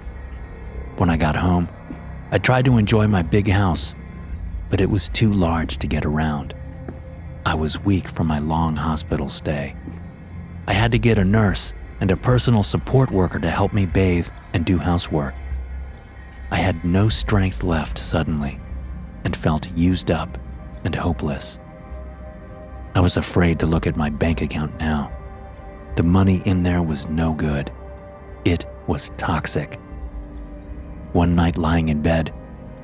When 0.97 1.11
I 1.11 1.19
got 1.19 1.37
home, 1.37 1.69
I 2.31 2.39
tried 2.39 2.65
to 2.65 2.79
enjoy 2.79 3.07
my 3.07 3.21
big 3.21 3.51
house, 3.51 3.95
but 4.71 4.81
it 4.81 4.89
was 4.89 5.11
too 5.11 5.31
large 5.31 5.77
to 5.77 5.87
get 5.87 6.07
around. 6.07 6.55
I 7.45 7.55
was 7.55 7.85
weak 7.85 8.09
from 8.09 8.29
my 8.29 8.39
long 8.39 8.77
hospital 8.77 9.29
stay. 9.29 9.77
I 10.67 10.73
had 10.73 10.93
to 10.93 10.99
get 10.99 11.19
a 11.19 11.25
nurse 11.25 11.75
and 12.01 12.11
a 12.11 12.17
personal 12.17 12.63
support 12.63 13.11
worker 13.11 13.39
to 13.39 13.51
help 13.51 13.73
me 13.73 13.87
bathe 13.87 14.29
and 14.53 14.65
do 14.65 14.79
housework. 14.79 15.35
I 16.51 16.57
had 16.57 16.85
no 16.85 17.09
strength 17.09 17.63
left 17.63 17.99
suddenly 17.99 18.59
and 19.25 19.37
felt 19.37 19.71
used 19.77 20.11
up 20.11 20.39
and 20.85 20.95
hopeless. 20.95 21.59
I 22.95 23.01
was 23.01 23.17
afraid 23.17 23.61
to 23.61 23.67
look 23.67 23.87
at 23.87 23.97
my 23.97 24.11
bank 24.11 24.43
account 24.43 24.79
now. 24.81 25.13
The 25.97 26.03
money 26.03 26.43
in 26.45 26.63
there 26.63 26.83
was 26.83 27.09
no 27.09 27.35
good. 27.35 27.71
It 28.45 28.67
was 28.87 29.11
toxic. 29.17 29.79
One 31.13 31.35
night 31.35 31.57
lying 31.57 31.89
in 31.89 32.03
bed, 32.03 32.33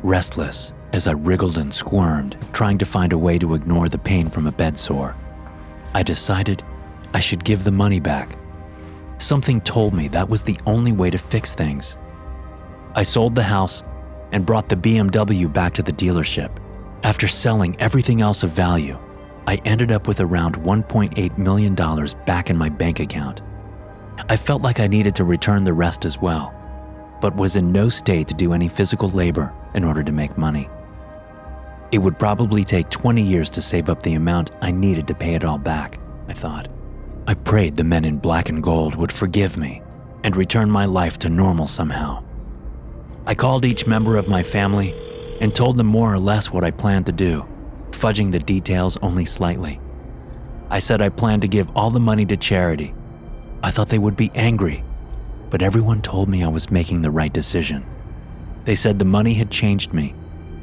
restless 0.02 0.72
as 0.92 1.06
I 1.06 1.12
wriggled 1.12 1.58
and 1.58 1.74
squirmed, 1.74 2.36
trying 2.52 2.78
to 2.78 2.86
find 2.86 3.12
a 3.12 3.18
way 3.18 3.38
to 3.38 3.54
ignore 3.54 3.88
the 3.88 3.98
pain 3.98 4.30
from 4.30 4.46
a 4.46 4.52
bed 4.52 4.78
sore, 4.78 5.16
I 5.94 6.02
decided 6.02 6.62
I 7.14 7.20
should 7.20 7.44
give 7.44 7.64
the 7.64 7.70
money 7.70 8.00
back. 8.00 8.36
Something 9.18 9.60
told 9.62 9.94
me 9.94 10.08
that 10.08 10.28
was 10.28 10.42
the 10.42 10.58
only 10.66 10.92
way 10.92 11.10
to 11.10 11.18
fix 11.18 11.54
things. 11.54 11.96
I 12.94 13.02
sold 13.02 13.34
the 13.34 13.42
house 13.42 13.82
and 14.32 14.44
brought 14.44 14.68
the 14.68 14.76
BMW 14.76 15.50
back 15.50 15.72
to 15.74 15.82
the 15.82 15.92
dealership. 15.92 16.58
After 17.02 17.28
selling 17.28 17.80
everything 17.80 18.20
else 18.20 18.42
of 18.42 18.50
value, 18.50 18.98
I 19.46 19.60
ended 19.64 19.92
up 19.92 20.08
with 20.08 20.20
around 20.20 20.56
$1.8 20.56 21.38
million 21.38 21.74
back 22.26 22.50
in 22.50 22.56
my 22.56 22.68
bank 22.68 23.00
account. 23.00 23.42
I 24.28 24.36
felt 24.36 24.62
like 24.62 24.80
I 24.80 24.86
needed 24.86 25.14
to 25.16 25.24
return 25.24 25.64
the 25.64 25.72
rest 25.72 26.04
as 26.04 26.20
well, 26.20 26.54
but 27.20 27.36
was 27.36 27.56
in 27.56 27.70
no 27.70 27.88
state 27.88 28.28
to 28.28 28.34
do 28.34 28.52
any 28.52 28.68
physical 28.68 29.08
labor 29.08 29.54
in 29.74 29.84
order 29.84 30.02
to 30.02 30.12
make 30.12 30.36
money. 30.36 30.68
It 31.92 31.98
would 31.98 32.18
probably 32.18 32.64
take 32.64 32.90
20 32.90 33.22
years 33.22 33.48
to 33.50 33.62
save 33.62 33.88
up 33.88 34.02
the 34.02 34.14
amount 34.14 34.50
I 34.60 34.72
needed 34.72 35.06
to 35.08 35.14
pay 35.14 35.34
it 35.34 35.44
all 35.44 35.58
back, 35.58 36.00
I 36.28 36.32
thought. 36.32 36.68
I 37.28 37.34
prayed 37.34 37.74
the 37.74 37.82
men 37.82 38.04
in 38.04 38.18
black 38.18 38.48
and 38.48 38.62
gold 38.62 38.94
would 38.94 39.10
forgive 39.10 39.56
me 39.56 39.82
and 40.22 40.36
return 40.36 40.70
my 40.70 40.84
life 40.84 41.18
to 41.20 41.28
normal 41.28 41.66
somehow. 41.66 42.22
I 43.26 43.34
called 43.34 43.64
each 43.64 43.86
member 43.86 44.16
of 44.16 44.28
my 44.28 44.44
family 44.44 44.94
and 45.40 45.52
told 45.52 45.76
them 45.76 45.88
more 45.88 46.12
or 46.12 46.20
less 46.20 46.52
what 46.52 46.62
I 46.62 46.70
planned 46.70 47.06
to 47.06 47.12
do, 47.12 47.44
fudging 47.90 48.30
the 48.30 48.38
details 48.38 48.96
only 49.02 49.24
slightly. 49.24 49.80
I 50.70 50.78
said 50.78 51.02
I 51.02 51.08
planned 51.08 51.42
to 51.42 51.48
give 51.48 51.68
all 51.74 51.90
the 51.90 51.98
money 51.98 52.24
to 52.26 52.36
charity. 52.36 52.94
I 53.60 53.72
thought 53.72 53.88
they 53.88 53.98
would 53.98 54.16
be 54.16 54.30
angry, 54.36 54.84
but 55.50 55.62
everyone 55.62 56.02
told 56.02 56.28
me 56.28 56.44
I 56.44 56.48
was 56.48 56.70
making 56.70 57.02
the 57.02 57.10
right 57.10 57.32
decision. 57.32 57.84
They 58.64 58.76
said 58.76 59.00
the 59.00 59.04
money 59.04 59.34
had 59.34 59.50
changed 59.50 59.92
me, 59.92 60.14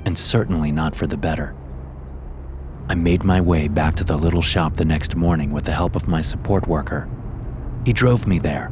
and 0.05 0.17
certainly 0.17 0.71
not 0.71 0.95
for 0.95 1.07
the 1.07 1.17
better. 1.17 1.55
I 2.89 2.95
made 2.95 3.23
my 3.23 3.39
way 3.39 3.67
back 3.67 3.95
to 3.95 4.03
the 4.03 4.17
little 4.17 4.41
shop 4.41 4.75
the 4.75 4.85
next 4.85 5.15
morning 5.15 5.51
with 5.51 5.63
the 5.63 5.71
help 5.71 5.95
of 5.95 6.07
my 6.07 6.21
support 6.21 6.67
worker. 6.67 7.09
He 7.85 7.93
drove 7.93 8.27
me 8.27 8.39
there 8.39 8.71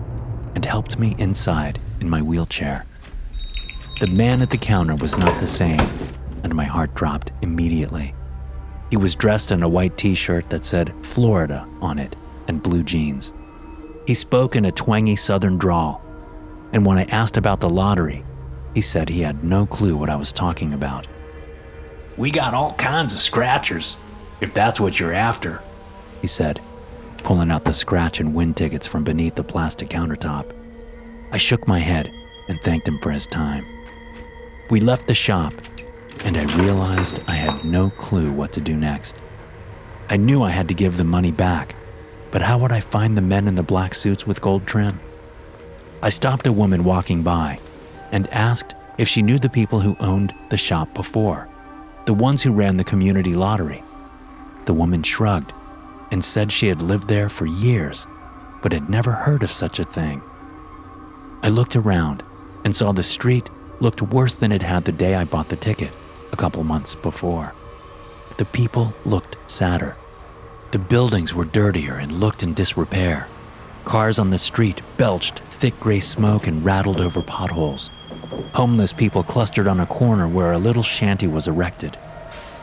and 0.53 0.65
helped 0.65 1.00
me 1.00 1.15
inside 1.18 1.80
in 2.01 2.10
my 2.10 2.22
wheelchair. 2.22 2.86
The 4.01 4.08
man 4.08 4.41
at 4.41 4.50
the 4.50 4.58
counter 4.58 4.96
was 4.96 5.18
not 5.18 5.39
the 5.39 5.48
same, 5.48 5.80
and 6.44 6.53
my 6.53 6.65
heart 6.65 6.94
dropped 6.94 7.32
immediately. 7.41 8.13
He 8.89 8.98
was 8.98 9.15
dressed 9.15 9.51
in 9.51 9.63
a 9.63 9.70
white 9.70 9.98
t 9.98 10.13
shirt 10.15 10.50
that 10.50 10.65
said 10.65 10.94
Florida 11.06 11.65
on 11.82 11.98
it 11.98 12.15
and 12.48 12.62
blue 12.62 12.84
jeans. 12.84 13.34
He 14.06 14.13
spoke 14.13 14.56
in 14.56 14.65
a 14.65 14.72
twangy 14.72 15.15
southern 15.15 15.58
drawl, 15.58 16.01
and 16.74 16.86
when 16.86 16.98
I 16.98 17.06
asked 17.06 17.38
about 17.38 17.62
the 17.62 17.70
lottery, 17.70 18.25
he 18.74 18.82
said 18.82 19.08
he 19.08 19.22
had 19.22 19.44
no 19.44 19.65
clue 19.65 19.96
what 19.96 20.10
I 20.10 20.15
was 20.15 20.34
talking 20.34 20.74
about. 20.74 21.08
We 22.18 22.30
got 22.30 22.53
all 22.53 22.74
kinds 22.74 23.13
of 23.13 23.20
scratchers, 23.20 23.98
if 24.41 24.53
that's 24.53 24.80
what 24.80 25.00
you're 25.00 25.13
after, 25.13 25.62
he 26.22 26.27
said, 26.27 26.60
pulling 27.20 27.51
out 27.51 27.63
the 27.63 27.74
scratch 27.74 28.20
and 28.20 28.36
win 28.36 28.53
tickets 28.53 28.86
from 28.86 29.03
beneath 29.03 29.36
the 29.36 29.44
plastic 29.44 29.89
countertop. 29.89 30.51
I 31.32 31.38
shook 31.38 31.68
my 31.68 31.80
head 31.80 32.12
and 32.48 32.60
thanked 32.62 32.88
him 32.88 33.00
for 33.00 33.12
his 33.12 33.27
time. 33.27 33.65
We 34.70 34.82
left 34.82 35.08
the 35.08 35.15
shop, 35.15 35.53
and 36.25 36.38
I 36.38 36.44
realized 36.62 37.22
I 37.27 37.34
had 37.34 37.63
no 37.63 37.89
clue 37.91 38.32
what 38.32 38.51
to 38.53 38.62
do 38.62 38.75
next. 38.75 39.15
I 40.10 40.18
knew 40.18 40.44
I 40.44 40.50
had 40.50 40.68
to 40.68 40.74
give 40.74 40.98
the 40.98 41.03
money 41.03 41.32
back, 41.32 41.75
but 42.32 42.41
how 42.41 42.58
would 42.58 42.72
I 42.72 42.80
find 42.82 43.18
the 43.18 43.22
men 43.22 43.48
in 43.48 43.56
the 43.56 43.63
black 43.63 43.94
suits 43.94 44.27
with 44.27 44.41
gold 44.41 44.68
trim? 44.68 45.00
I 46.01 46.10
stopped 46.10 46.48
a 46.48 46.51
woman 46.51 46.84
walking 46.84 47.24
by 47.24 47.60
and 48.12 48.27
asked 48.30 48.75
if 48.98 49.08
she 49.08 49.22
knew 49.22 49.39
the 49.39 49.50
people 49.50 49.80
who 49.80 49.96
owned 50.00 50.34
the 50.50 50.58
shop 50.58 50.94
before, 50.94 51.48
the 52.12 52.15
ones 52.15 52.44
who 52.44 52.51
ran 52.51 52.75
the 52.75 52.84
community 52.84 53.34
lottery. 53.34 53.82
The 54.65 54.74
woman 54.74 55.01
shrugged 55.01 55.53
and 56.12 56.22
said 56.22 56.51
she 56.51 56.68
had 56.68 56.82
lived 56.82 57.08
there 57.08 57.30
for 57.30 57.46
years, 57.46 58.06
but 58.62 58.74
had 58.74 58.89
never 58.89 59.13
heard 59.13 59.44
of 59.44 59.50
such 59.50 59.80
a 59.80 59.86
thing. 59.86 60.22
I 61.41 61.48
looked 61.48 61.77
around 61.77 62.22
and 62.65 62.75
saw 62.75 62.91
the 62.91 63.01
street 63.01 63.50
looked 63.80 64.01
worse 64.01 64.36
than 64.36 64.51
it 64.51 64.62
had 64.62 64.84
the 64.84 64.91
day 64.91 65.15
I 65.15 65.24
bought 65.24 65.48
the 65.48 65.56
ticket 65.56 65.89
a 66.34 66.36
couple 66.36 66.65
months 66.65 66.96
before. 66.96 67.53
The 68.36 68.44
people 68.44 68.94
looked 69.06 69.38
sadder. 69.50 69.96
The 70.72 70.80
buildings 70.80 71.34
were 71.34 71.46
dirtier 71.46 71.96
and 71.96 72.12
looked 72.12 72.44
in 72.44 72.53
disrepair. 72.53 73.30
Cars 73.86 74.19
on 74.19 74.32
the 74.32 74.38
street 74.38 74.82
belched 74.97 75.39
thick 75.50 75.80
gray 75.80 76.02
smoke 76.02 76.45
and 76.45 76.65
rattled 76.65 77.00
over 77.00 77.21
potholes. 77.21 77.89
Homeless 78.54 78.94
people 78.94 79.24
clustered 79.24 79.67
on 79.67 79.80
a 79.80 79.86
corner 79.86 80.28
where 80.28 80.52
a 80.52 80.58
little 80.58 80.84
shanty 80.84 81.28
was 81.28 81.48
erected. 81.48 81.98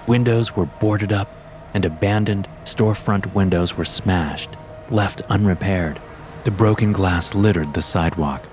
Windows 0.07 0.57
were 0.57 0.67
boarded 0.67 1.13
up, 1.13 1.31
and 1.75 1.85
abandoned 1.85 2.49
storefront 2.65 3.35
windows 3.35 3.77
were 3.77 3.85
smashed, 3.85 4.51
left 4.91 5.21
unrepaired. 5.29 6.01
The 6.45 6.51
broken 6.51 6.93
glass 6.93 7.35
littered 7.35 7.75
the 7.75 7.83
sidewalk. 7.83 8.49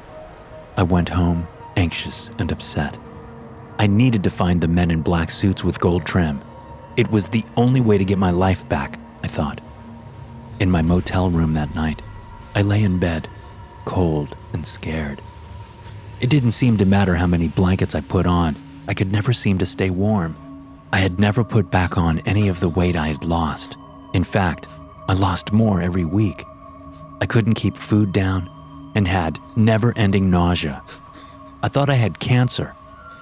I 0.78 0.84
went 0.84 1.10
home 1.10 1.48
anxious 1.78 2.32
and 2.40 2.52
upset. 2.52 2.98
I 3.80 3.88
needed 3.88 4.24
to 4.24 4.30
find 4.30 4.62
the 4.62 4.68
men 4.68 4.92
in 4.92 5.02
black 5.02 5.30
suits 5.30 5.64
with 5.64 5.80
gold 5.80 6.06
trim. 6.06 6.42
It 6.98 7.10
was 7.12 7.30
the 7.30 7.44
only 7.58 7.82
way 7.82 7.98
to 7.98 8.06
get 8.06 8.18
my 8.18 8.32
life 8.32 8.68
back, 8.70 9.00
I 9.24 9.28
thought. 9.28 9.62
In 10.60 10.72
my 10.72 10.82
motel 10.82 11.30
room 11.30 11.54
that 11.54 11.76
night, 11.76 12.02
I 12.56 12.62
lay 12.62 12.84
in 12.84 13.00
bed, 13.00 13.28
cold 13.84 14.36
and 14.54 14.66
scared. 14.66 15.22
It 16.22 16.30
didn't 16.30 16.52
seem 16.52 16.78
to 16.78 16.86
matter 16.86 17.16
how 17.16 17.28
many 17.28 17.48
blankets 17.48 17.96
I 17.96 18.02
put 18.02 18.26
on, 18.26 18.56
I 18.88 18.94
could 18.94 19.12
never 19.12 19.34
seem 19.34 19.58
to 19.58 19.66
stay 19.66 19.90
warm. 19.90 20.36
I 20.94 20.98
had 20.98 21.20
never 21.20 21.44
put 21.44 21.72
back 21.72 21.98
on 21.98 22.20
any 22.20 22.48
of 22.48 22.60
the 22.60 22.70
weight 22.70 22.96
I 22.96 23.08
had 23.10 23.26
lost. 23.26 23.78
In 24.14 24.24
fact, 24.24 24.68
I 25.10 25.14
lost 25.14 25.52
more 25.52 25.82
every 25.82 26.06
week. 26.06 26.46
I 27.22 27.26
couldn't 27.26 27.56
keep 27.56 27.76
food 27.76 28.12
down 28.12 28.50
and 28.96 29.08
had 29.08 29.40
never 29.56 29.94
ending 29.98 30.30
nausea 30.30 30.82
I 31.66 31.68
thought 31.68 31.90
I 31.90 31.96
had 31.96 32.20
cancer, 32.20 32.76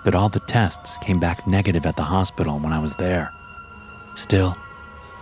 but 0.04 0.16
all 0.16 0.28
the 0.28 0.42
tests 0.42 0.98
came 0.98 1.18
back 1.18 1.48
negative 1.48 1.86
at 1.86 1.96
the 1.96 2.04
hospital 2.04 2.60
when 2.60 2.74
I 2.74 2.80
was 2.80 2.94
there. 2.98 3.32
Still, 4.16 4.58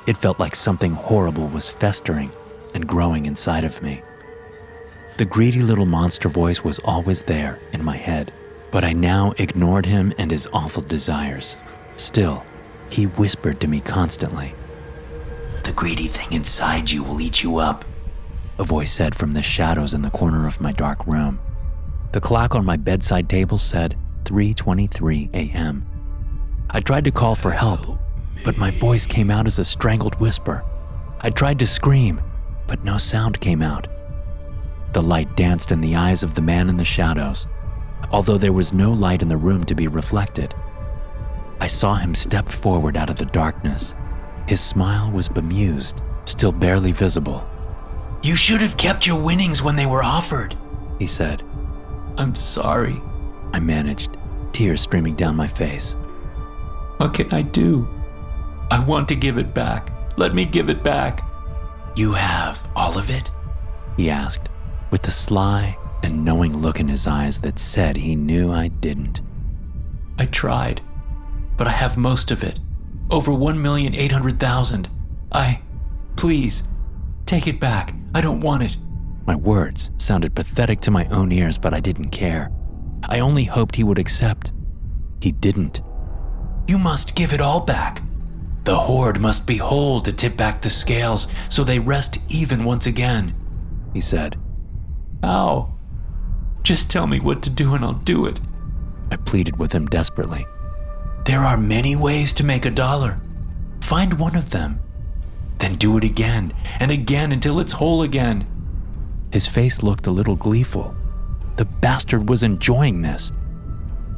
it 0.07 0.17
felt 0.17 0.39
like 0.39 0.55
something 0.55 0.93
horrible 0.93 1.47
was 1.49 1.69
festering 1.69 2.31
and 2.73 2.87
growing 2.87 3.27
inside 3.27 3.63
of 3.63 3.79
me. 3.83 4.01
The 5.17 5.25
greedy 5.25 5.61
little 5.61 5.85
monster 5.85 6.29
voice 6.29 6.63
was 6.63 6.79
always 6.79 7.23
there 7.23 7.59
in 7.73 7.83
my 7.83 7.97
head, 7.97 8.33
but 8.71 8.83
I 8.83 8.93
now 8.93 9.33
ignored 9.37 9.85
him 9.85 10.13
and 10.17 10.31
his 10.31 10.47
awful 10.53 10.81
desires. 10.81 11.57
Still, 11.95 12.43
he 12.89 13.05
whispered 13.05 13.59
to 13.61 13.67
me 13.67 13.81
constantly. 13.81 14.55
The 15.63 15.73
greedy 15.73 16.07
thing 16.07 16.31
inside 16.33 16.89
you 16.89 17.03
will 17.03 17.21
eat 17.21 17.43
you 17.43 17.57
up, 17.57 17.85
a 18.57 18.63
voice 18.63 18.91
said 18.91 19.13
from 19.13 19.33
the 19.33 19.43
shadows 19.43 19.93
in 19.93 20.01
the 20.01 20.09
corner 20.09 20.47
of 20.47 20.61
my 20.61 20.71
dark 20.71 21.05
room. 21.05 21.39
The 22.13 22.21
clock 22.21 22.55
on 22.55 22.65
my 22.65 22.77
bedside 22.77 23.29
table 23.29 23.57
said 23.57 23.97
3:23 24.23 25.29
a.m. 25.33 25.85
I 26.69 26.79
tried 26.79 27.03
to 27.03 27.11
call 27.11 27.35
for 27.35 27.51
help, 27.51 27.99
but 28.43 28.57
my 28.57 28.71
voice 28.71 29.05
came 29.05 29.29
out 29.29 29.45
as 29.45 29.59
a 29.59 29.65
strangled 29.65 30.19
whisper. 30.19 30.63
I 31.19 31.29
tried 31.29 31.59
to 31.59 31.67
scream, 31.67 32.21
but 32.65 32.83
no 32.83 32.97
sound 32.97 33.39
came 33.39 33.61
out. 33.61 33.87
The 34.93 35.01
light 35.01 35.35
danced 35.35 35.71
in 35.71 35.81
the 35.81 35.95
eyes 35.95 36.23
of 36.23 36.35
the 36.35 36.41
man 36.41 36.67
in 36.67 36.77
the 36.77 36.85
shadows, 36.85 37.47
although 38.11 38.37
there 38.37 38.53
was 38.53 38.73
no 38.73 38.91
light 38.91 39.21
in 39.21 39.29
the 39.29 39.37
room 39.37 39.63
to 39.65 39.75
be 39.75 39.87
reflected. 39.87 40.53
I 41.61 41.67
saw 41.67 41.95
him 41.95 42.13
step 42.13 42.49
forward 42.49 42.97
out 42.97 43.09
of 43.09 43.15
the 43.15 43.25
darkness. 43.25 43.95
His 44.47 44.59
smile 44.59 45.11
was 45.11 45.29
bemused, 45.29 46.01
still 46.25 46.51
barely 46.51 46.91
visible. 46.91 47.47
You 48.23 48.35
should 48.35 48.61
have 48.61 48.77
kept 48.77 49.07
your 49.07 49.19
winnings 49.19 49.63
when 49.63 49.75
they 49.75 49.85
were 49.85 50.03
offered, 50.03 50.57
he 50.99 51.07
said. 51.07 51.43
I'm 52.17 52.35
sorry. 52.35 53.01
I 53.53 53.59
managed, 53.59 54.17
tears 54.51 54.81
streaming 54.81 55.15
down 55.15 55.35
my 55.35 55.47
face. 55.47 55.95
What 56.97 57.13
can 57.13 57.33
I 57.33 57.41
do? 57.41 57.87
I 58.69 58.83
want 58.83 59.07
to 59.09 59.15
give 59.15 59.37
it 59.37 59.53
back. 59.53 59.91
Let 60.17 60.33
me 60.33 60.45
give 60.45 60.69
it 60.69 60.83
back. 60.83 61.23
You 61.95 62.13
have 62.13 62.61
all 62.75 62.97
of 62.97 63.09
it? 63.09 63.31
He 63.97 64.09
asked, 64.09 64.49
with 64.91 65.07
a 65.07 65.11
sly 65.11 65.77
and 66.03 66.23
knowing 66.25 66.55
look 66.55 66.79
in 66.79 66.87
his 66.87 67.07
eyes 67.07 67.39
that 67.39 67.59
said 67.59 67.95
he 67.95 68.15
knew 68.15 68.51
I 68.51 68.67
didn't. 68.67 69.21
I 70.19 70.25
tried, 70.25 70.81
but 71.57 71.67
I 71.67 71.71
have 71.71 71.97
most 71.97 72.29
of 72.31 72.43
it. 72.43 72.59
Over 73.09 73.31
1,800,000. 73.31 74.87
I. 75.31 75.61
Please, 76.17 76.67
take 77.25 77.47
it 77.47 77.59
back. 77.59 77.95
I 78.13 78.21
don't 78.21 78.41
want 78.41 78.63
it. 78.63 78.77
My 79.25 79.35
words 79.35 79.91
sounded 79.97 80.35
pathetic 80.35 80.81
to 80.81 80.91
my 80.91 81.05
own 81.05 81.31
ears, 81.31 81.57
but 81.57 81.73
I 81.73 81.79
didn't 81.79 82.09
care. 82.09 82.51
I 83.07 83.19
only 83.19 83.45
hoped 83.45 83.75
he 83.75 83.83
would 83.83 83.97
accept. 83.97 84.53
He 85.21 85.31
didn't. 85.31 85.81
You 86.67 86.77
must 86.77 87.15
give 87.15 87.33
it 87.33 87.41
all 87.41 87.61
back. 87.61 88.01
The 88.63 88.77
horde 88.77 89.19
must 89.19 89.47
be 89.47 89.57
whole 89.57 90.01
to 90.01 90.13
tip 90.13 90.37
back 90.37 90.61
the 90.61 90.69
scales 90.69 91.33
so 91.49 91.63
they 91.63 91.79
rest 91.79 92.19
even 92.29 92.63
once 92.63 92.85
again, 92.85 93.33
he 93.93 94.01
said. 94.01 94.37
How? 95.23 95.73
Just 96.63 96.91
tell 96.91 97.07
me 97.07 97.19
what 97.19 97.41
to 97.43 97.49
do 97.49 97.73
and 97.73 97.83
I'll 97.83 97.93
do 97.93 98.25
it. 98.25 98.39
I 99.11 99.15
pleaded 99.17 99.57
with 99.57 99.71
him 99.71 99.87
desperately. 99.87 100.45
There 101.25 101.39
are 101.39 101.57
many 101.57 101.95
ways 101.95 102.33
to 102.35 102.45
make 102.45 102.65
a 102.65 102.71
dollar. 102.71 103.19
Find 103.81 104.13
one 104.13 104.35
of 104.35 104.49
them. 104.49 104.79
Then 105.59 105.75
do 105.75 105.97
it 105.97 106.03
again 106.03 106.53
and 106.79 106.91
again 106.91 107.31
until 107.31 107.59
it's 107.59 107.71
whole 107.71 108.03
again. 108.03 108.47
His 109.31 109.47
face 109.47 109.83
looked 109.83 110.07
a 110.07 110.11
little 110.11 110.35
gleeful. 110.35 110.95
The 111.57 111.65
bastard 111.65 112.29
was 112.29 112.43
enjoying 112.43 113.01
this. 113.01 113.31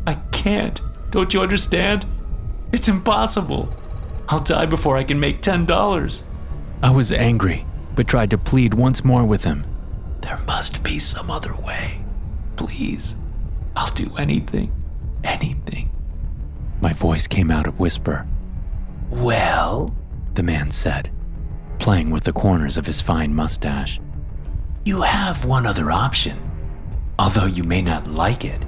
I 0.07 0.15
can't. 0.31 0.79
Don't 1.11 1.33
you 1.33 1.41
understand? 1.41 2.05
It's 2.71 2.87
impossible. 2.87 3.73
I'll 4.29 4.39
die 4.39 4.65
before 4.65 4.97
I 4.97 5.03
can 5.03 5.19
make 5.19 5.41
$10. 5.41 6.23
I 6.81 6.89
was 6.89 7.11
angry, 7.11 7.65
but 7.95 8.07
tried 8.07 8.29
to 8.31 8.37
plead 8.37 8.73
once 8.73 9.03
more 9.03 9.25
with 9.25 9.43
him. 9.43 9.65
There 10.23 10.39
must 10.47 10.83
be 10.83 10.99
some 10.99 11.29
other 11.29 11.53
way. 11.55 11.99
Please, 12.55 13.17
I'll 13.75 13.93
do 13.93 14.09
anything. 14.17 14.71
Anything. 15.23 15.91
My 16.81 16.93
voice 16.93 17.27
came 17.27 17.51
out 17.51 17.67
a 17.67 17.71
whisper. 17.71 18.25
Well, 19.09 19.93
the 20.33 20.43
man 20.43 20.71
said, 20.71 21.09
playing 21.77 22.09
with 22.09 22.23
the 22.23 22.33
corners 22.33 22.77
of 22.77 22.85
his 22.85 23.01
fine 23.01 23.33
mustache. 23.33 23.99
You 24.85 25.01
have 25.01 25.45
one 25.45 25.65
other 25.65 25.91
option, 25.91 26.39
although 27.19 27.45
you 27.45 27.63
may 27.63 27.81
not 27.81 28.07
like 28.07 28.45
it. 28.45 28.65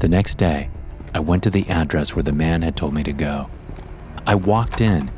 The 0.00 0.08
next 0.08 0.36
day, 0.36 0.68
I 1.14 1.20
went 1.20 1.44
to 1.44 1.50
the 1.50 1.68
address 1.68 2.14
where 2.14 2.22
the 2.22 2.32
man 2.32 2.62
had 2.62 2.76
told 2.76 2.92
me 2.92 3.02
to 3.04 3.12
go. 3.12 3.48
I 4.26 4.34
walked 4.34 4.80
in, 4.80 5.10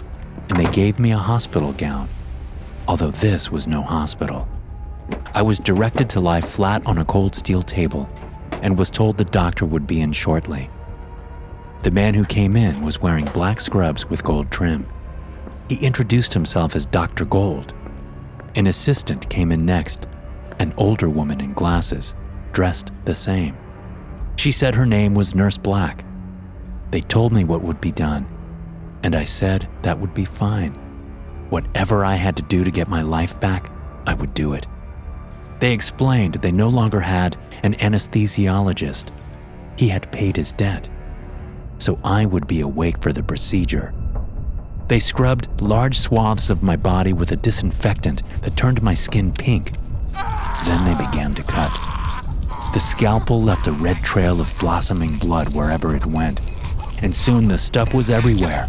and 0.49 0.59
they 0.59 0.71
gave 0.73 0.99
me 0.99 1.13
a 1.13 1.19
hospital 1.19 1.73
gown, 1.73 2.09
although 2.87 3.11
this 3.11 3.51
was 3.51 3.67
no 3.67 3.83
hospital. 3.83 4.47
I 5.35 5.43
was 5.43 5.59
directed 5.59 6.11
to 6.11 6.21
lie 6.21 6.41
flat 6.41 6.87
on 6.87 6.99
a 6.99 7.05
cold 7.05 7.35
steel 7.35 7.63
table 7.63 8.09
and 8.63 8.79
was 8.79 8.91
told 8.91 9.17
the 9.17 9.25
doctor 9.25 9.65
would 9.65 9.87
be 9.87 10.01
in 10.01 10.13
shortly. 10.13 10.71
The 11.83 11.91
man 11.91 12.15
who 12.15 12.25
came 12.25 12.57
in 12.57 12.83
was 12.83 13.03
wearing 13.03 13.25
black 13.27 13.59
scrubs 13.59 14.09
with 14.09 14.23
gold 14.23 14.51
trim. 14.51 14.87
He 15.69 15.85
introduced 15.85 16.33
himself 16.33 16.77
as 16.77 16.87
Dr. 16.87 17.25
Gold. 17.25 17.75
An 18.55 18.67
assistant 18.67 19.29
came 19.31 19.51
in 19.51 19.65
next, 19.65 20.07
an 20.59 20.75
older 20.77 21.09
woman 21.09 21.41
in 21.41 21.55
glasses, 21.55 22.15
dressed 22.53 22.93
the 23.05 23.15
same. 23.15 23.57
She 24.37 24.53
said 24.53 24.75
her 24.75 24.87
name 24.87 25.15
was 25.15 25.35
Nurse 25.35 25.59
Black. 25.59 26.05
They 26.91 27.01
told 27.01 27.33
me 27.33 27.45
what 27.45 27.63
would 27.63 27.81
be 27.81 27.93
done, 27.93 28.27
and 29.03 29.17
I 29.17 29.25
said 29.25 29.69
that 29.83 29.99
would 29.99 30.15
be 30.15 30.25
fine. 30.25 30.75
Whatever 31.49 32.05
I 32.05 32.15
had 32.15 32.37
to 32.37 32.43
do 32.43 32.65
to 32.65 32.71
get 32.71 32.89
my 32.89 33.03
life 33.03 33.39
back, 33.41 33.73
I 34.07 34.15
would 34.15 34.35
do 34.35 34.53
it. 34.53 34.67
They 35.63 35.73
explained 35.73 36.35
they 36.35 36.51
no 36.51 36.69
longer 36.69 36.99
had 36.99 37.37
an 37.63 37.75
anesthesiologist. 37.75 39.13
He 39.79 39.87
had 39.87 40.11
paid 40.11 40.35
his 40.35 40.53
debt, 40.53 40.89
so 41.79 42.01
I 42.03 42.27
would 42.27 42.49
be 42.49 42.63
awake 42.63 43.01
for 43.01 43.13
the 43.13 43.23
procedure. 43.23 43.95
They 44.89 44.99
scrubbed 44.99 45.61
large 45.61 45.97
swaths 45.97 46.51
of 46.51 46.65
my 46.65 46.75
body 46.75 47.13
with 47.13 47.31
a 47.31 47.37
disinfectant 47.37 48.25
that 48.41 48.57
turned 48.57 48.83
my 48.83 48.95
skin 48.95 49.31
pink. 49.31 49.75
Then 50.65 50.85
they 50.85 51.07
began 51.07 51.33
to 51.37 51.45
cut. 51.45 51.71
The 52.75 52.81
scalpel 52.81 53.41
left 53.41 53.69
a 53.69 53.73
red 53.73 53.99
trail 53.99 54.41
of 54.41 54.53
blossoming 54.59 55.17
blood 55.17 55.55
wherever 55.55 55.95
it 55.95 56.07
went, 56.07 56.41
and 57.05 57.15
soon 57.15 57.47
the 57.47 57.57
stuff 57.57 57.95
was 57.95 58.11
everywhere. 58.11 58.67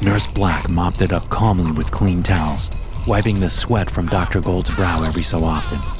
Nurse 0.00 0.26
Black 0.26 0.70
mopped 0.70 1.02
it 1.02 1.12
up 1.12 1.28
calmly 1.28 1.72
with 1.72 1.90
clean 1.90 2.22
towels, 2.22 2.70
wiping 3.06 3.40
the 3.40 3.50
sweat 3.50 3.90
from 3.90 4.06
Dr. 4.06 4.40
Gold's 4.40 4.70
brow 4.70 5.02
every 5.02 5.22
so 5.22 5.44
often. 5.44 5.99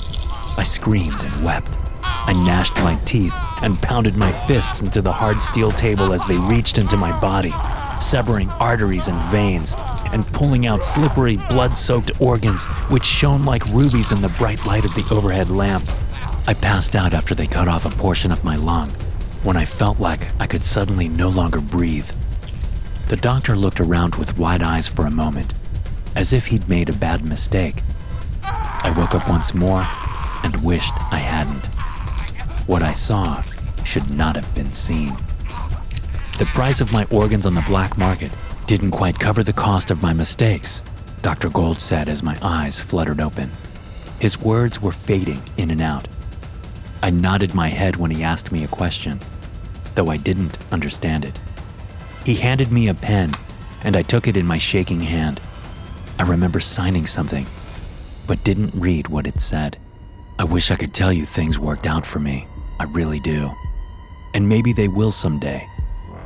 I 0.57 0.63
screamed 0.63 1.21
and 1.21 1.45
wept. 1.45 1.79
I 2.03 2.33
gnashed 2.33 2.77
my 2.77 2.95
teeth 3.05 3.35
and 3.63 3.81
pounded 3.81 4.17
my 4.17 4.31
fists 4.47 4.83
into 4.83 5.03
the 5.03 5.13
hard 5.13 5.41
steel 5.41 5.71
table 5.71 6.13
as 6.13 6.25
they 6.27 6.37
reached 6.37 6.79
into 6.79 6.97
my 6.97 7.19
body, 7.21 7.53
severing 8.01 8.49
arteries 8.53 9.09
and 9.09 9.17
veins 9.25 9.75
and 10.13 10.27
pulling 10.29 10.67
out 10.67 10.85
slippery, 10.85 11.37
blood 11.49 11.77
soaked 11.77 12.21
organs 12.21 12.65
which 12.89 13.05
shone 13.05 13.45
like 13.45 13.65
rubies 13.67 14.13
in 14.13 14.21
the 14.21 14.35
bright 14.39 14.65
light 14.67 14.85
of 14.85 14.95
the 14.95 15.07
overhead 15.11 15.51
lamp. 15.51 15.85
I 16.47 16.55
passed 16.55 16.95
out 16.95 17.15
after 17.15 17.35
they 17.35 17.47
cut 17.47 17.69
off 17.69 17.87
a 17.87 17.91
portion 17.91 18.33
of 18.33 18.45
my 18.45 18.57
lung 18.57 18.91
when 19.43 19.57
I 19.57 19.65
felt 19.65 19.99
like 19.99 20.29
I 20.41 20.47
could 20.47 20.65
suddenly 20.65 21.09
no 21.09 21.29
longer 21.29 21.61
breathe. 21.61 22.11
The 23.09 23.17
doctor 23.17 23.57
looked 23.57 23.81
around 23.81 24.17
with 24.17 24.39
wide 24.39 24.63
eyes 24.63 24.87
for 24.87 25.07
a 25.07 25.11
moment, 25.11 25.55
as 26.15 26.33
if 26.33 26.47
he'd 26.47 26.69
made 26.69 26.89
a 26.89 26.93
bad 26.93 27.27
mistake. 27.27 27.83
I 28.43 28.93
woke 28.97 29.15
up 29.15 29.29
once 29.29 29.55
more 29.55 29.87
and 30.43 30.65
wished 30.65 30.95
I 31.13 31.19
hadn't. 31.19 31.67
What 32.67 32.83
I 32.83 32.93
saw 32.93 33.43
should 33.85 34.15
not 34.15 34.37
have 34.37 34.55
been 34.55 34.73
seen. 34.73 35.17
The 36.39 36.47
price 36.47 36.81
of 36.81 36.93
my 36.93 37.05
organs 37.11 37.47
on 37.47 37.55
the 37.55 37.65
black 37.67 37.99
market 37.99 38.33
didn't 38.67 38.93
quite 38.93 39.19
cover 39.19 39.43
the 39.43 39.53
cost 39.53 39.91
of 39.91 40.03
my 40.03 40.13
mistakes, 40.13 40.83
Dr. 41.23 41.51
Gold 41.51 41.81
said 41.81 42.09
as 42.09 42.23
my 42.23 42.39
eyes 42.41 42.81
fluttered 42.81 43.21
open. 43.21 43.51
His 44.21 44.41
words 44.41 44.81
were 44.81 44.93
fading 44.93 45.43
in 45.57 45.71
and 45.71 45.81
out. 45.81 46.07
I 47.03 47.11
nodded 47.11 47.55
my 47.55 47.69
head 47.69 47.97
when 47.97 48.11
he 48.11 48.23
asked 48.23 48.53
me 48.53 48.65
a 48.65 48.69
question, 48.69 49.19
though 49.95 50.09
I 50.09 50.17
didn't 50.19 50.59
understand 50.71 51.25
it. 51.25 51.39
He 52.25 52.35
handed 52.35 52.71
me 52.71 52.89
a 52.89 52.95
pen, 52.95 53.33
and 53.83 53.97
I 53.97 54.03
took 54.03 54.29
it 54.29 54.37
in 54.37 54.47
my 54.47 54.59
shaking 54.59 55.01
hand. 55.01 55.41
I 56.19 56.23
remember 56.23 56.61
signing 56.61 57.07
something, 57.07 57.47
but 58.27 58.45
didn't 58.45 58.75
read 58.75 59.09
what 59.09 59.27
it 59.27 59.41
said. 59.41 59.79
I 60.41 60.45
wish 60.45 60.71
I 60.71 60.77
could 60.77 60.95
tell 60.95 61.13
you 61.13 61.27
things 61.27 61.59
worked 61.59 61.87
out 61.87 62.07
for 62.07 62.19
me. 62.19 62.49
I 62.79 62.85
really 62.85 63.21
do. 63.21 63.55
And 64.33 64.49
maybe 64.49 64.73
they 64.73 64.89
will 64.89 65.11
someday. 65.11 65.69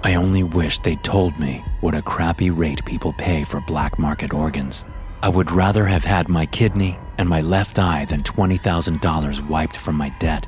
I 0.04 0.14
only 0.14 0.44
wish 0.44 0.78
they'd 0.78 1.02
told 1.02 1.36
me 1.40 1.64
what 1.80 1.96
a 1.96 2.02
crappy 2.02 2.50
rate 2.50 2.84
people 2.84 3.12
pay 3.14 3.42
for 3.42 3.60
black 3.62 3.98
market 3.98 4.32
organs. 4.32 4.84
I 5.24 5.30
would 5.30 5.50
rather 5.50 5.84
have 5.84 6.04
had 6.04 6.28
my 6.28 6.46
kidney 6.46 6.96
and 7.18 7.28
my 7.28 7.40
left 7.40 7.80
eye 7.80 8.04
than 8.04 8.22
$20,000 8.22 9.48
wiped 9.48 9.78
from 9.78 9.96
my 9.96 10.10
debt. 10.20 10.46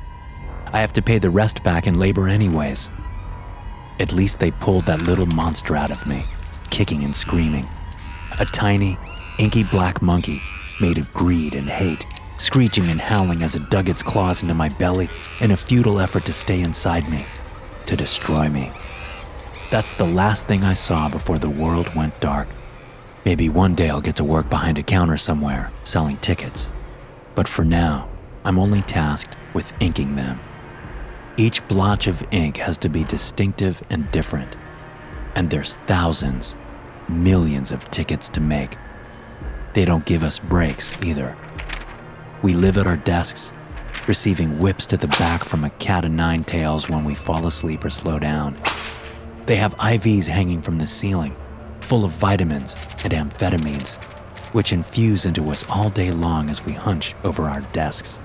I 0.67 0.79
have 0.79 0.93
to 0.93 1.01
pay 1.01 1.17
the 1.17 1.29
rest 1.29 1.61
back 1.61 1.87
in 1.87 1.99
labor, 1.99 2.29
anyways. 2.29 2.89
At 3.99 4.13
least 4.13 4.39
they 4.39 4.51
pulled 4.51 4.85
that 4.85 5.01
little 5.01 5.25
monster 5.25 5.75
out 5.75 5.91
of 5.91 6.07
me, 6.07 6.23
kicking 6.69 7.03
and 7.03 7.13
screaming. 7.13 7.65
A 8.39 8.45
tiny, 8.45 8.97
inky 9.39 9.65
black 9.65 10.01
monkey 10.01 10.41
made 10.79 10.97
of 10.97 11.13
greed 11.13 11.53
and 11.53 11.69
hate, 11.69 12.05
screeching 12.37 12.89
and 12.89 13.01
howling 13.01 13.43
as 13.43 13.55
it 13.55 13.69
dug 13.69 13.89
its 13.89 14.03
claws 14.03 14.41
into 14.41 14.53
my 14.53 14.69
belly 14.69 15.09
in 15.41 15.51
a 15.51 15.57
futile 15.57 15.99
effort 15.99 16.25
to 16.25 16.33
stay 16.33 16.61
inside 16.61 17.09
me, 17.09 17.25
to 17.85 17.95
destroy 17.95 18.49
me. 18.49 18.71
That's 19.69 19.95
the 19.95 20.07
last 20.07 20.47
thing 20.47 20.63
I 20.63 20.73
saw 20.73 21.09
before 21.09 21.39
the 21.39 21.49
world 21.49 21.93
went 21.93 22.19
dark. 22.21 22.47
Maybe 23.25 23.49
one 23.49 23.75
day 23.75 23.89
I'll 23.89 23.99
get 23.99 24.15
to 24.17 24.23
work 24.23 24.49
behind 24.49 24.77
a 24.77 24.83
counter 24.83 25.17
somewhere, 25.17 25.71
selling 25.83 26.17
tickets. 26.17 26.71
But 27.35 27.47
for 27.47 27.65
now, 27.65 28.09
I'm 28.45 28.59
only 28.59 28.81
tasked 28.83 29.35
with 29.53 29.73
inking 29.81 30.15
them. 30.15 30.39
Each 31.35 31.67
blotch 31.67 32.07
of 32.07 32.25
ink 32.31 32.57
has 32.57 32.77
to 32.79 32.89
be 32.89 33.03
distinctive 33.03 33.81
and 33.89 34.09
different. 34.11 34.55
And 35.35 35.49
there's 35.49 35.77
thousands, 35.85 36.55
millions 37.09 37.71
of 37.71 37.83
tickets 37.91 38.29
to 38.29 38.41
make. 38.41 38.77
They 39.73 39.85
don't 39.85 40.05
give 40.05 40.23
us 40.23 40.39
breaks 40.39 40.93
either. 41.03 41.37
We 42.43 42.53
live 42.53 42.77
at 42.77 42.85
our 42.85 42.97
desks, 42.97 43.51
receiving 44.07 44.59
whips 44.59 44.85
to 44.87 44.97
the 44.97 45.07
back 45.07 45.43
from 45.43 45.63
a 45.63 45.71
cat 45.71 46.05
o' 46.05 46.07
nine 46.07 46.43
tails 46.43 46.87
when 46.87 47.03
we 47.03 47.15
fall 47.15 47.47
asleep 47.47 47.83
or 47.83 47.89
slow 47.89 48.19
down. 48.19 48.55
They 49.47 49.55
have 49.55 49.75
IVs 49.77 50.27
hanging 50.27 50.61
from 50.61 50.77
the 50.77 50.85
ceiling, 50.85 51.35
full 51.81 52.05
of 52.05 52.11
vitamins 52.11 52.75
and 53.03 53.11
amphetamines, 53.11 53.95
which 54.53 54.71
infuse 54.71 55.25
into 55.25 55.49
us 55.49 55.65
all 55.67 55.89
day 55.89 56.11
long 56.11 56.49
as 56.49 56.63
we 56.63 56.73
hunch 56.73 57.15
over 57.23 57.43
our 57.43 57.61
desks. 57.71 58.19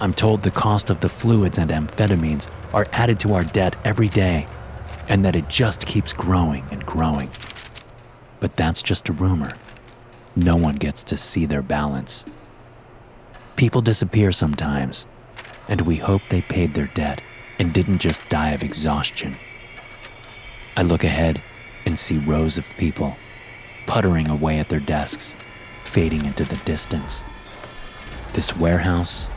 I'm 0.00 0.12
told 0.12 0.42
the 0.42 0.50
cost 0.50 0.90
of 0.90 1.00
the 1.00 1.08
fluids 1.08 1.58
and 1.58 1.70
amphetamines 1.70 2.50
are 2.74 2.86
added 2.92 3.18
to 3.20 3.32
our 3.34 3.44
debt 3.44 3.74
every 3.84 4.08
day, 4.08 4.46
and 5.08 5.24
that 5.24 5.34
it 5.34 5.48
just 5.48 5.86
keeps 5.86 6.12
growing 6.12 6.66
and 6.70 6.84
growing. 6.84 7.30
But 8.38 8.56
that's 8.56 8.82
just 8.82 9.08
a 9.08 9.14
rumor. 9.14 9.54
No 10.36 10.56
one 10.56 10.76
gets 10.76 11.02
to 11.04 11.16
see 11.16 11.46
their 11.46 11.62
balance. 11.62 12.26
People 13.58 13.80
disappear 13.80 14.30
sometimes, 14.30 15.08
and 15.66 15.80
we 15.80 15.96
hope 15.96 16.22
they 16.28 16.42
paid 16.42 16.74
their 16.74 16.86
debt 16.94 17.20
and 17.58 17.74
didn't 17.74 17.98
just 17.98 18.22
die 18.28 18.50
of 18.52 18.62
exhaustion. 18.62 19.36
I 20.76 20.82
look 20.82 21.02
ahead 21.02 21.42
and 21.84 21.98
see 21.98 22.18
rows 22.18 22.56
of 22.56 22.70
people 22.76 23.16
puttering 23.88 24.28
away 24.28 24.60
at 24.60 24.68
their 24.68 24.78
desks, 24.78 25.34
fading 25.82 26.24
into 26.24 26.44
the 26.44 26.54
distance. 26.58 27.24
This 28.32 28.56
warehouse 28.56 29.28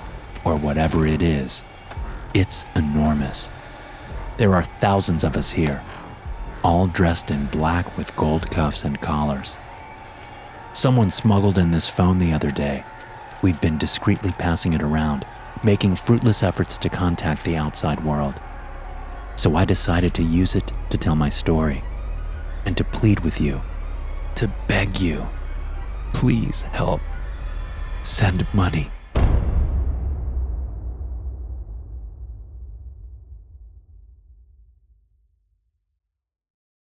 or 0.46 0.56
whatever 0.56 1.08
it 1.08 1.24
is, 1.24 1.66
it's 2.36 2.68
enormous. 2.76 3.50
There 4.38 4.54
are 4.54 4.66
thousands 4.80 5.24
of 5.24 5.36
us 5.36 5.52
here, 5.52 5.84
all 6.64 6.86
dressed 6.86 7.32
in 7.32 7.48
black 7.48 7.98
with 7.98 8.16
gold 8.16 8.52
cuffs 8.52 8.84
and 8.84 9.02
collars. 9.02 9.58
Someone 10.74 11.10
smuggled 11.10 11.58
in 11.58 11.72
this 11.72 11.88
phone 11.88 12.20
the 12.20 12.34
other 12.34 12.52
day. 12.52 12.86
We've 13.42 13.60
been 13.60 13.78
discreetly 13.78 14.32
passing 14.34 14.74
it 14.74 14.84
around, 14.84 15.26
making 15.64 15.96
fruitless 15.96 16.44
efforts 16.44 16.78
to 16.80 16.90
contact 16.90 17.44
the 17.44 17.56
outside 17.56 18.04
world. 18.06 18.40
So 19.36 19.56
I 19.56 19.66
decided 19.66 20.14
to 20.16 20.24
use 20.24 20.56
it 20.56 20.72
to 20.90 20.98
tell 20.98 21.16
my 21.16 21.30
story 21.30 21.84
and 22.66 22.78
to 22.78 22.84
plead 22.84 23.22
with 23.22 23.42
you, 23.42 23.62
to 24.36 24.52
beg 24.68 25.00
you, 25.00 25.28
please 26.14 26.62
help. 26.62 27.02
Send 28.04 28.46
money. 28.54 28.92